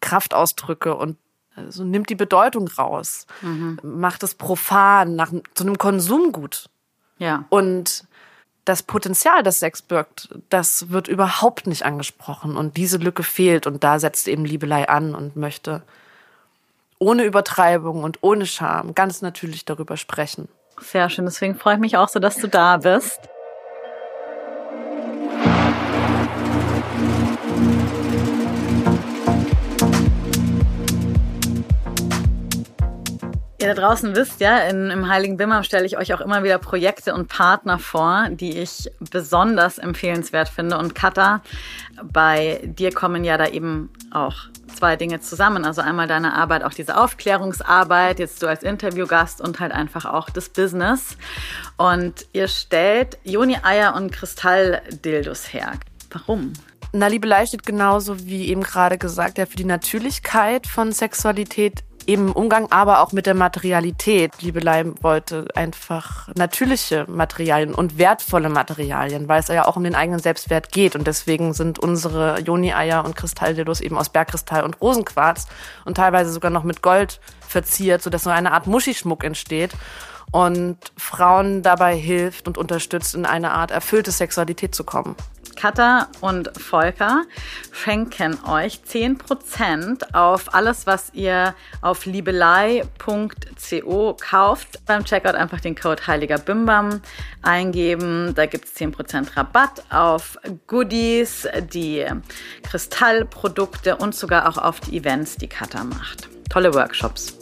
[0.00, 1.16] Kraftausdrücke und
[1.54, 3.78] so also nimmt die Bedeutung raus, mhm.
[3.82, 6.70] macht es profan nach zu einem Konsumgut.
[7.18, 7.44] Ja.
[7.48, 8.04] Und
[8.64, 13.82] das Potenzial, das Sex birgt, das wird überhaupt nicht angesprochen und diese Lücke fehlt und
[13.82, 15.82] da setzt eben Liebelei an und möchte
[16.98, 20.48] ohne Übertreibung und ohne Scham ganz natürlich darüber sprechen.
[20.80, 23.20] Sehr schön, deswegen freue ich mich auch so, dass du da bist.
[33.60, 36.58] Ihr da draußen wisst ja, in, im Heiligen Bimmer stelle ich euch auch immer wieder
[36.58, 40.78] Projekte und Partner vor, die ich besonders empfehlenswert finde.
[40.78, 41.42] Und Katha,
[42.04, 44.36] bei dir kommen ja da eben auch
[44.68, 45.64] zwei Dinge zusammen.
[45.64, 50.30] Also einmal deine Arbeit, auch diese Aufklärungsarbeit, jetzt du als Interviewgast und halt einfach auch
[50.30, 51.16] das Business.
[51.76, 55.72] Und ihr stellt Joni-Eier und Kristalldildos her.
[56.10, 56.52] Warum?
[56.92, 62.28] Na, Liebelei steht genauso wie eben gerade gesagt, ja, für die Natürlichkeit von Sexualität eben
[62.28, 64.40] im Umgang, aber auch mit der Materialität.
[64.40, 70.18] Liebelei wollte einfach natürliche Materialien und wertvolle Materialien, weil es ja auch um den eigenen
[70.18, 70.96] Selbstwert geht.
[70.96, 75.46] Und deswegen sind unsere Joni-Eier und Kristalldildos eben aus Bergkristall und Rosenquarz
[75.84, 79.72] und teilweise sogar noch mit Gold verziert, sodass so eine Art Muschischmuck entsteht
[80.30, 85.14] und Frauen dabei hilft und unterstützt, in eine Art erfüllte Sexualität zu kommen.
[85.58, 87.24] Katha und Volker
[87.72, 91.52] schenken euch 10% auf alles, was ihr
[91.82, 92.86] auf liebelei.co
[94.20, 94.86] kauft.
[94.86, 97.00] Beim Checkout einfach den Code Heiliger Bimbam
[97.42, 98.36] eingeben.
[98.36, 100.38] Da gibt es 10% Rabatt auf
[100.68, 102.06] Goodies, die
[102.62, 106.28] Kristallprodukte und sogar auch auf die Events, die Katha macht.
[106.48, 107.36] Tolle Workshops.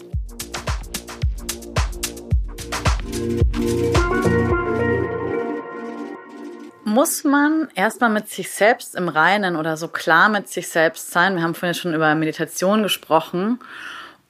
[6.87, 11.35] Muss man erstmal mit sich selbst im Reinen oder so klar mit sich selbst sein.
[11.35, 13.59] Wir haben vorhin schon über Meditation gesprochen,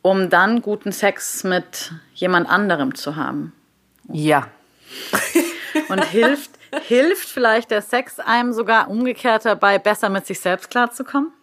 [0.01, 3.53] um dann guten Sex mit jemand anderem zu haben.
[4.11, 4.49] Ja.
[5.91, 6.51] Und hilft,
[6.85, 11.36] hilft vielleicht der Sex einem sogar umgekehrt dabei, besser mit sich selbst klarzukommen?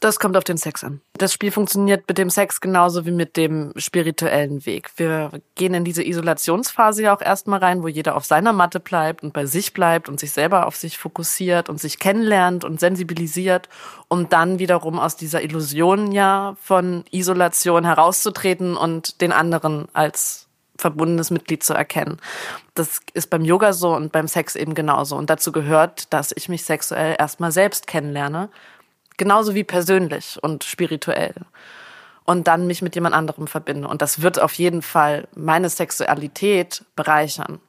[0.00, 1.00] Das kommt auf den Sex an.
[1.14, 4.90] Das Spiel funktioniert mit dem Sex genauso wie mit dem spirituellen Weg.
[4.96, 9.22] Wir gehen in diese Isolationsphase ja auch erstmal rein, wo jeder auf seiner Matte bleibt
[9.22, 13.68] und bei sich bleibt und sich selber auf sich fokussiert und sich kennenlernt und sensibilisiert,
[14.08, 21.30] um dann wiederum aus dieser Illusion ja von Isolation herauszutreten und den anderen als verbundenes
[21.30, 22.18] Mitglied zu erkennen.
[22.74, 25.16] Das ist beim Yoga so und beim Sex eben genauso.
[25.16, 28.50] Und dazu gehört, dass ich mich sexuell erstmal selbst kennenlerne
[29.16, 31.34] Genauso wie persönlich und spirituell.
[32.24, 33.86] Und dann mich mit jemand anderem verbinde.
[33.86, 37.60] Und das wird auf jeden Fall meine Sexualität bereichern.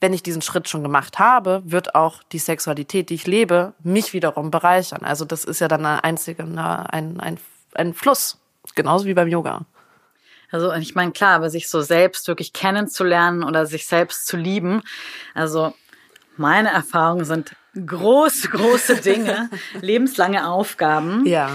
[0.00, 4.12] Wenn ich diesen Schritt schon gemacht habe, wird auch die Sexualität, die ich lebe, mich
[4.12, 5.02] wiederum bereichern.
[5.02, 7.38] Also das ist ja dann eine einzige, eine, ein, ein,
[7.74, 8.38] ein Fluss.
[8.74, 9.64] Genauso wie beim Yoga.
[10.50, 14.82] Also ich meine, klar, aber sich so selbst wirklich kennenzulernen oder sich selbst zu lieben.
[15.34, 15.74] Also
[16.36, 19.50] meine Erfahrungen sind große, große Dinge,
[19.80, 21.26] lebenslange Aufgaben.
[21.26, 21.50] Ja.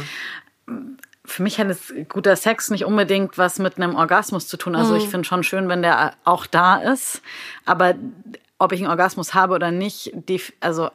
[1.25, 4.75] Für mich hat es guter Sex nicht unbedingt was mit einem Orgasmus zu tun.
[4.75, 4.99] Also mhm.
[4.99, 7.21] ich finde schon schön, wenn der auch da ist.
[7.65, 7.95] Aber
[8.57, 10.13] ob ich einen Orgasmus habe oder nicht,
[10.59, 10.89] also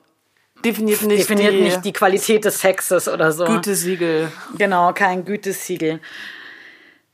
[0.64, 3.44] definiert nicht, definiert die, nicht die Qualität des Sexes oder so.
[3.44, 4.30] Gütesiegel.
[4.58, 6.00] Genau, kein Gütesiegel.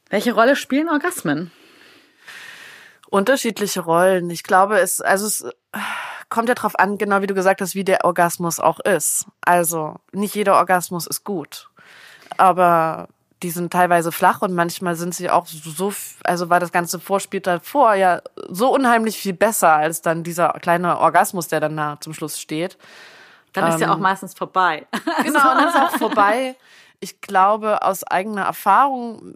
[0.09, 1.53] Welche Rolle spielen Orgasmen?
[3.09, 4.31] Unterschiedliche Rollen.
[4.31, 5.45] Ich glaube, es, also es
[6.31, 9.27] kommt ja drauf an, genau wie du gesagt hast, wie der Orgasmus auch ist.
[9.43, 11.69] Also nicht jeder Orgasmus ist gut,
[12.39, 13.09] aber
[13.43, 15.93] die sind teilweise flach und manchmal sind sie auch so,
[16.25, 20.99] also war das ganze Vorspiel davor ja so unheimlich viel besser als dann dieser kleine
[20.99, 22.77] Orgasmus, der dann da zum Schluss steht.
[23.53, 24.87] Dann ist ähm, ja auch meistens vorbei.
[25.25, 26.57] Genau, dann ist auch vorbei.
[27.01, 29.35] Ich glaube, aus eigener Erfahrung,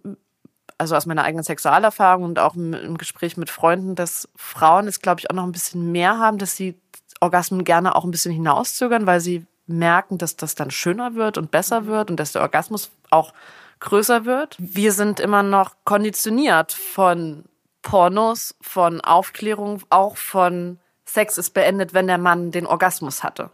[0.76, 5.20] also aus meiner eigenen Sexualerfahrung und auch im Gespräch mit Freunden, dass Frauen es, glaube
[5.20, 6.78] ich, auch noch ein bisschen mehr haben, dass sie
[7.20, 11.50] Orgasmen gerne auch ein bisschen hinauszögern, weil sie merken, dass das dann schöner wird und
[11.50, 11.86] besser mhm.
[11.86, 13.32] wird und dass der Orgasmus auch
[13.80, 14.56] größer wird.
[14.58, 17.44] Wir sind immer noch konditioniert von
[17.82, 23.50] Pornos, von Aufklärung, auch von Sex ist beendet, wenn der Mann den Orgasmus hatte.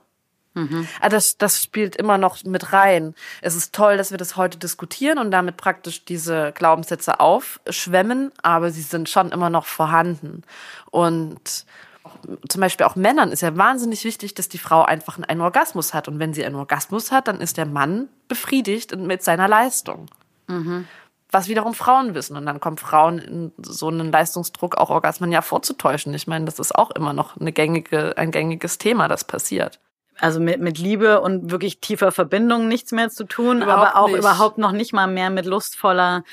[0.55, 0.89] Mhm.
[1.01, 3.15] Also das, das spielt immer noch mit rein.
[3.41, 8.71] Es ist toll, dass wir das heute diskutieren und damit praktisch diese Glaubenssätze aufschwemmen, aber
[8.71, 10.43] sie sind schon immer noch vorhanden.
[10.91, 11.67] Und
[12.49, 16.09] zum Beispiel auch Männern ist ja wahnsinnig wichtig, dass die Frau einfach einen Orgasmus hat.
[16.09, 20.07] Und wenn sie einen Orgasmus hat, dann ist der Mann befriedigt mit seiner Leistung.
[20.47, 20.87] Mhm.
[21.31, 22.37] Was wiederum Frauen wissen.
[22.37, 26.13] Und dann kommen Frauen in so einen Leistungsdruck, auch Orgasmen ja vorzutäuschen.
[26.15, 29.79] Ich meine, das ist auch immer noch eine gängige, ein gängiges Thema, das passiert
[30.21, 34.09] also mit, mit Liebe und wirklich tiefer Verbindung nichts mehr zu tun, überhaupt aber auch
[34.09, 34.19] nicht.
[34.19, 36.25] überhaupt noch nicht mal mehr mit lustvoller,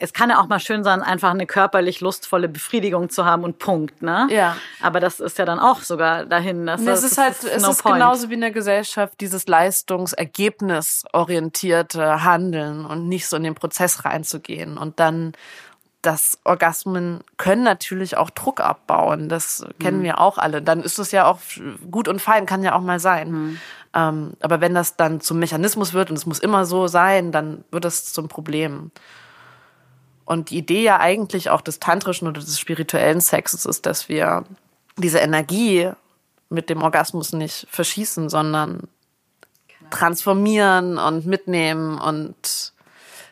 [0.00, 3.58] es kann ja auch mal schön sein, einfach eine körperlich lustvolle Befriedigung zu haben und
[3.58, 4.26] Punkt, ne?
[4.30, 4.56] Ja.
[4.82, 6.66] Aber das ist ja dann auch sogar dahin.
[6.66, 7.94] Dass das, das ist halt, es no ist point.
[7.96, 14.76] genauso wie in der Gesellschaft dieses leistungsergebnisorientierte Handeln und nicht so in den Prozess reinzugehen
[14.76, 15.32] und dann
[16.04, 19.28] dass Orgasmen können natürlich auch Druck abbauen.
[19.28, 20.04] Das kennen mhm.
[20.04, 20.60] wir auch alle.
[20.60, 21.38] Dann ist es ja auch
[21.90, 23.30] gut und fein, kann ja auch mal sein.
[23.30, 23.58] Mhm.
[23.94, 27.64] Ähm, aber wenn das dann zum Mechanismus wird und es muss immer so sein, dann
[27.70, 28.90] wird das zum Problem.
[30.24, 34.44] Und die Idee ja eigentlich auch des tantrischen oder des spirituellen Sexes ist, dass wir
[34.96, 35.90] diese Energie
[36.48, 38.88] mit dem Orgasmus nicht verschießen, sondern
[39.90, 42.72] transformieren und mitnehmen und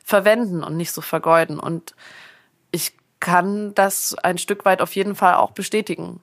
[0.05, 1.59] verwenden und nicht so vergeuden.
[1.59, 1.95] Und
[2.73, 6.21] ich kann das ein Stück weit auf jeden Fall auch bestätigen.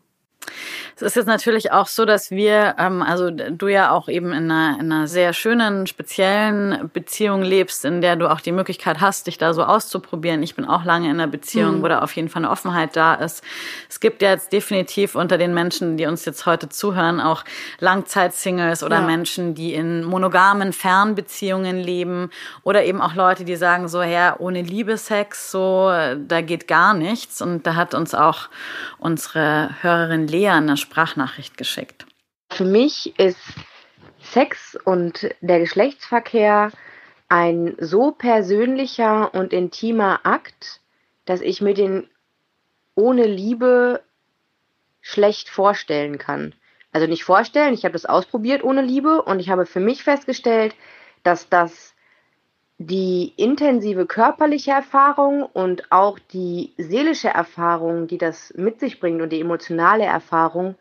[0.96, 4.52] Es ist jetzt natürlich auch so, dass wir, ähm, also du ja auch eben in
[4.52, 9.28] einer, in einer sehr schönen, speziellen Beziehung lebst, in der du auch die Möglichkeit hast,
[9.28, 10.44] dich da so auszuprobieren.
[10.44, 11.84] Ich bin auch lange in einer Beziehung, mhm.
[11.84, 13.44] wo da auf jeden Fall eine Offenheit da ist.
[13.90, 17.44] Es gibt ja jetzt definitiv unter den Menschen, die uns jetzt heute zuhören, auch
[17.80, 19.06] Langzeitsingles oder ja.
[19.06, 22.30] Menschen, die in monogamen Fernbeziehungen leben
[22.64, 27.42] oder eben auch Leute, die sagen so, ja, ohne Liebesex, so, da geht gar nichts.
[27.42, 28.50] Und da hat uns auch
[28.98, 32.06] unsere Hörerin Lea eine Sprachnachricht geschickt.
[32.52, 33.40] Für mich ist
[34.22, 36.72] Sex und der Geschlechtsverkehr
[37.28, 40.82] ein so persönlicher und intimer Akt,
[41.26, 42.10] dass ich mir den
[42.96, 44.02] ohne Liebe
[45.02, 46.54] schlecht vorstellen kann.
[46.92, 50.76] Also nicht vorstellen, ich habe das ausprobiert ohne Liebe und ich habe für mich festgestellt,
[51.24, 51.94] dass das
[52.82, 59.34] die intensive körperliche Erfahrung und auch die seelische Erfahrung, die das mit sich bringt und
[59.34, 60.76] die emotionale Erfahrung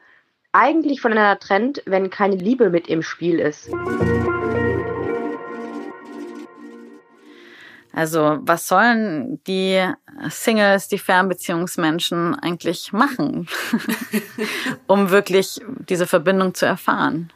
[0.53, 3.69] eigentlich voneinander trennt, wenn keine Liebe mit im Spiel ist.
[7.93, 9.85] Also was sollen die
[10.29, 13.49] Singles, die Fernbeziehungsmenschen eigentlich machen,
[14.87, 17.33] um wirklich diese Verbindung zu erfahren?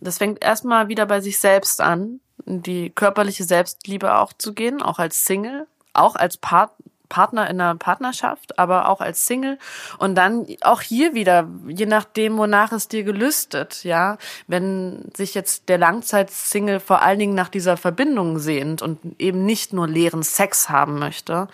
[0.00, 4.98] Das fängt erstmal wieder bei sich selbst an die körperliche Selbstliebe auch zu gehen, auch
[4.98, 6.72] als Single, auch als Part
[7.12, 9.58] Partner in einer Partnerschaft, aber auch als Single.
[9.98, 14.16] Und dann auch hier wieder, je nachdem, wonach es dir gelüstet, ja.
[14.46, 19.74] Wenn sich jetzt der Langzeitsingle vor allen Dingen nach dieser Verbindung sehnt und eben nicht
[19.74, 21.48] nur leeren Sex haben möchte,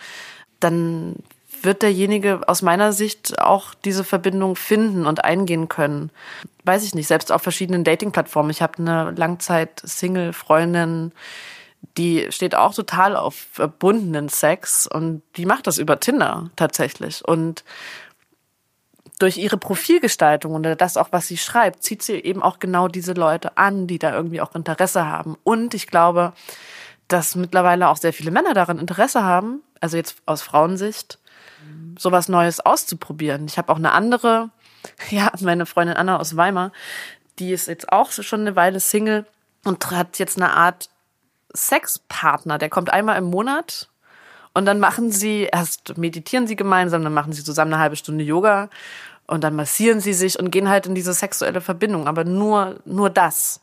[0.61, 1.17] dann
[1.63, 6.11] wird derjenige aus meiner Sicht auch diese Verbindung finden und eingehen können.
[6.63, 8.51] Weiß ich nicht, selbst auf verschiedenen Dating-Plattformen.
[8.51, 11.11] Ich habe eine Langzeit-Single-Freundin,
[11.97, 17.25] die steht auch total auf verbundenen Sex und die macht das über Tinder tatsächlich.
[17.25, 17.63] Und
[19.19, 23.13] durch ihre Profilgestaltung und das auch, was sie schreibt, zieht sie eben auch genau diese
[23.13, 25.37] Leute an, die da irgendwie auch Interesse haben.
[25.43, 26.33] Und ich glaube,
[27.09, 31.19] dass mittlerweile auch sehr viele Männer daran Interesse haben, also jetzt aus Frauensicht,
[31.97, 33.45] sowas Neues auszuprobieren.
[33.45, 34.49] Ich habe auch eine andere,
[35.09, 36.71] ja, meine Freundin Anna aus Weimar,
[37.39, 39.25] die ist jetzt auch schon eine Weile Single
[39.63, 40.89] und hat jetzt eine Art
[41.55, 42.57] Sexpartner.
[42.57, 43.89] Der kommt einmal im Monat
[44.53, 48.23] und dann machen sie, erst meditieren sie gemeinsam, dann machen sie zusammen eine halbe Stunde
[48.23, 48.69] Yoga
[49.27, 52.07] und dann massieren sie sich und gehen halt in diese sexuelle Verbindung.
[52.07, 53.61] Aber nur, nur das.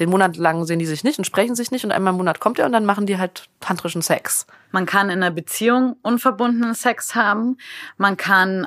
[0.00, 2.40] Den Monat lang sehen die sich nicht und sprechen sich nicht und einmal im Monat
[2.40, 4.46] kommt er und dann machen die halt tantrischen Sex.
[4.72, 7.58] Man kann in einer Beziehung unverbundenen Sex haben.
[7.96, 8.66] Man kann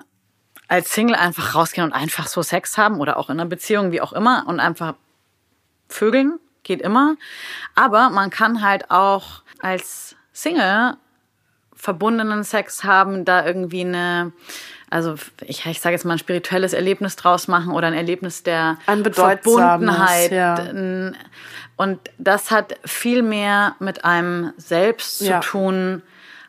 [0.70, 4.02] als Single einfach rausgehen und einfach so Sex haben oder auch in einer Beziehung, wie
[4.02, 4.96] auch immer, und einfach
[5.90, 7.16] vögeln, geht immer.
[7.76, 10.96] Aber man kann halt auch als Single
[11.74, 14.34] verbundenen Sex haben, da irgendwie eine
[14.90, 15.16] also
[15.46, 19.04] ich, ich sage jetzt mal ein spirituelles Erlebnis draus machen oder ein Erlebnis der Ein
[19.04, 20.32] Verbundenheit.
[20.32, 20.56] ja.
[21.76, 25.42] Und das hat viel mehr mit einem selbst Ja.
[25.42, 26.02] zu tun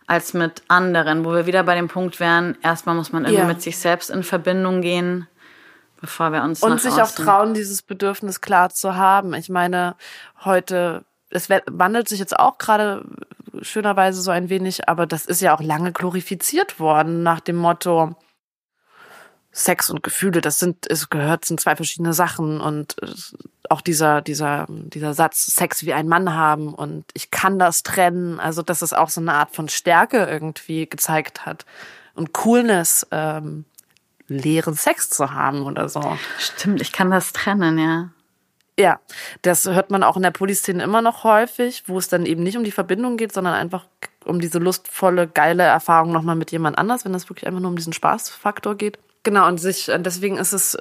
[0.07, 3.47] als mit anderen, wo wir wieder bei dem Punkt wären, erstmal muss man irgendwie Ja.
[3.47, 5.29] mit sich selbst in Verbindung gehen,
[6.01, 9.35] bevor wir uns Und sich auch außen- trauen, dieses Bedürfnis klar zu haben.
[9.35, 9.97] Ich meine,
[10.45, 13.05] heute, es wandelt sich jetzt auch gerade
[13.61, 18.17] schönerweise so ein wenig, aber das ist ja auch lange glorifiziert worden nach dem Motto,
[19.59, 23.09] Sex und Gefühle, das sind, es gehört, sind zwei verschiedene Sachen und äh,
[23.69, 28.39] auch dieser, dieser, dieser Satz, Sex wie ein Mann haben und ich kann das trennen,
[28.39, 31.67] also dass es auch so eine Art von Stärke irgendwie gezeigt hat
[32.15, 33.65] und Coolness, ähm,
[34.29, 36.17] leeren Sex zu haben oder so.
[36.39, 38.11] Stimmt, ich kann das trennen, ja.
[38.79, 39.01] Ja,
[39.43, 42.57] das hört man auch in der Polyszene immer noch häufig, wo es dann eben nicht
[42.57, 43.87] um die Verbindung geht, sondern einfach
[44.25, 47.77] um diese lustvolle, geile Erfahrung nochmal mit jemand anders, wenn es wirklich einfach nur um
[47.77, 49.01] diesen Spaßfaktor geht.
[49.23, 50.79] Genau, und sich, deswegen ist es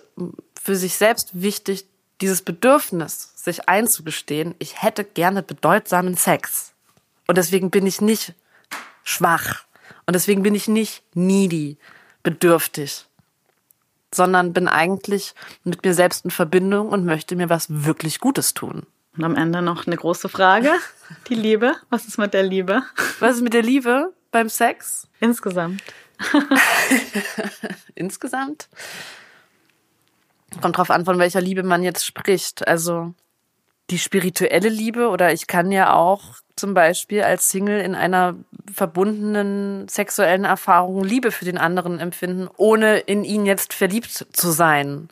[0.61, 1.85] für sich selbst wichtig,
[2.21, 6.73] dieses Bedürfnis, sich einzugestehen, ich hätte gerne bedeutsamen Sex.
[7.27, 8.33] Und deswegen bin ich nicht
[9.03, 9.63] schwach.
[10.05, 11.77] Und deswegen bin ich nicht needy,
[12.23, 13.07] bedürftig
[14.13, 15.33] sondern bin eigentlich
[15.63, 18.85] mit mir selbst in Verbindung und möchte mir was wirklich Gutes tun.
[19.17, 20.71] Und am Ende noch eine große Frage.
[21.27, 21.73] Die Liebe.
[21.89, 22.83] Was ist mit der Liebe?
[23.19, 25.81] Was ist mit der Liebe beim Sex Insgesamt.
[27.95, 28.69] insgesamt?
[30.61, 32.67] Kommt drauf an, von welcher Liebe man jetzt spricht.
[32.67, 33.13] Also
[33.89, 38.35] die spirituelle Liebe oder ich kann ja auch zum Beispiel als Single in einer
[38.73, 45.09] verbundenen sexuellen Erfahrung Liebe für den anderen empfinden, ohne in ihn jetzt verliebt zu sein.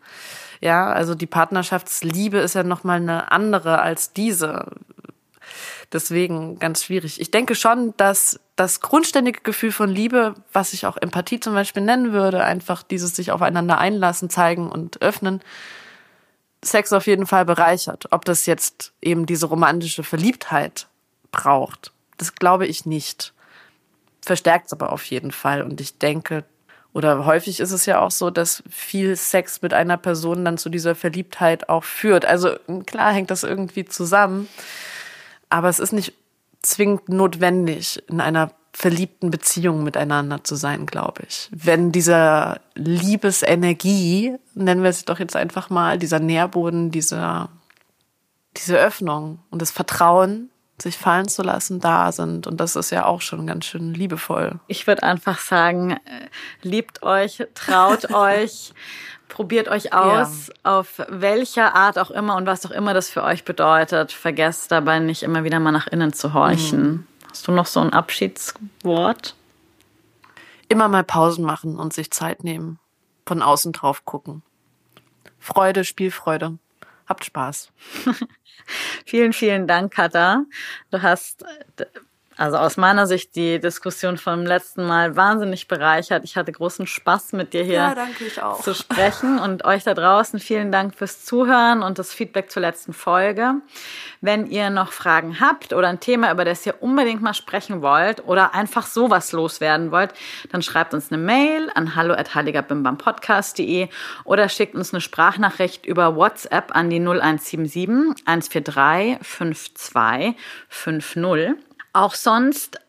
[0.62, 4.72] Ja, also die Partnerschaftsliebe ist ja nochmal eine andere als diese.
[5.96, 7.22] Deswegen ganz schwierig.
[7.22, 11.84] Ich denke schon, dass das grundständige Gefühl von Liebe, was ich auch Empathie zum Beispiel
[11.84, 15.40] nennen würde, einfach dieses sich aufeinander einlassen, zeigen und öffnen,
[16.62, 18.08] Sex auf jeden Fall bereichert.
[18.12, 20.88] Ob das jetzt eben diese romantische Verliebtheit
[21.32, 23.34] braucht, das glaube ich nicht.
[24.22, 25.62] Verstärkt es aber auf jeden Fall.
[25.62, 26.44] Und ich denke,
[26.92, 30.68] oder häufig ist es ja auch so, dass viel Sex mit einer Person dann zu
[30.68, 32.26] dieser Verliebtheit auch führt.
[32.26, 34.50] Also klar hängt das irgendwie zusammen,
[35.56, 36.14] aber es ist nicht
[36.62, 41.50] zwingend notwendig, in einer verliebten Beziehung miteinander zu sein, glaube ich.
[41.54, 47.48] Wenn dieser Liebesenergie, nennen wir es doch jetzt einfach mal, dieser Nährboden, dieser,
[48.58, 52.48] diese Öffnung und das Vertrauen, sich fallen zu lassen, da sind.
[52.48, 54.60] Und das ist ja auch schon ganz schön liebevoll.
[54.68, 56.28] Ich würde einfach sagen, äh,
[56.64, 58.74] liebt euch, traut euch,
[59.28, 63.44] probiert euch aus, auf welcher Art auch immer und was auch immer das für euch
[63.46, 64.12] bedeutet.
[64.12, 67.08] Vergesst dabei nicht immer wieder mal nach innen zu horchen.
[67.30, 69.36] Hast du noch so ein Abschiedswort?
[70.70, 72.80] Immer mal Pausen machen und sich Zeit nehmen.
[73.26, 74.42] Von außen drauf gucken.
[75.40, 76.58] Freude, Spielfreude.
[77.08, 77.72] Habt Spaß.
[79.06, 80.46] Vielen, vielen Dank, Katha.
[80.90, 81.46] Du hast
[82.38, 86.24] also aus meiner Sicht die Diskussion vom letzten Mal wahnsinnig bereichert.
[86.26, 88.26] Ich hatte großen Spaß mit dir hier Ja, danke,
[88.62, 92.94] zu sprechen und euch da draußen vielen Dank fürs Zuhören und das Feedback zur letzten
[92.94, 93.56] Folge.
[94.22, 98.28] Wenn ihr noch Fragen habt oder ein Thema, über das ihr unbedingt mal sprechen wollt
[98.28, 100.14] oder einfach sowas loswerden wollt,
[100.52, 103.88] dann schreibt uns eine Mail an hallo@heiligerbimbampodcast.de
[104.24, 110.36] oder schickt uns eine Sprachnachricht über WhatsApp an die 0177 143 52
[110.68, 111.65] 50.
[111.96, 112.82] Auch sonst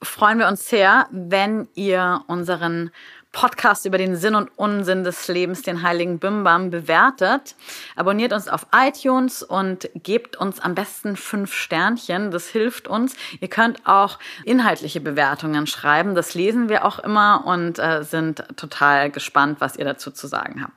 [0.00, 2.92] freuen wir uns sehr, wenn ihr unseren
[3.32, 7.56] Podcast über den Sinn und Unsinn des Lebens, den heiligen Bimbam, bewertet.
[7.96, 12.30] Abonniert uns auf iTunes und gebt uns am besten fünf Sternchen.
[12.30, 13.16] Das hilft uns.
[13.40, 16.14] Ihr könnt auch inhaltliche Bewertungen schreiben.
[16.14, 20.62] Das lesen wir auch immer und äh, sind total gespannt, was ihr dazu zu sagen
[20.62, 20.74] habt.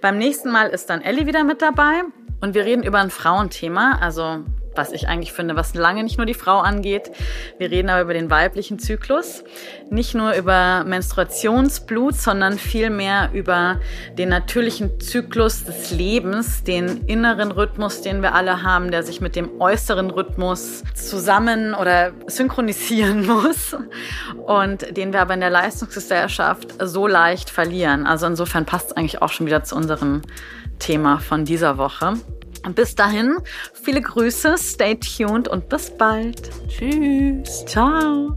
[0.00, 2.02] Beim nächsten Mal ist dann Ellie wieder mit dabei
[2.40, 4.44] und wir reden über ein Frauenthema, also
[4.74, 7.10] was ich eigentlich finde, was lange nicht nur die Frau angeht.
[7.58, 9.44] Wir reden aber über den weiblichen Zyklus,
[9.90, 13.80] nicht nur über Menstruationsblut, sondern vielmehr über
[14.16, 19.36] den natürlichen Zyklus des Lebens, den inneren Rhythmus, den wir alle haben, der sich mit
[19.36, 23.76] dem äußeren Rhythmus zusammen oder synchronisieren muss
[24.46, 28.06] und den wir aber in der Leistungsgesellschaft so leicht verlieren.
[28.06, 30.22] Also insofern passt es eigentlich auch schon wieder zu unserem
[30.78, 32.14] Thema von dieser Woche.
[32.70, 33.38] Bis dahin,
[33.74, 36.48] viele Grüße, stay tuned und bis bald.
[36.68, 37.66] Tschüss.
[37.66, 38.34] Ciao.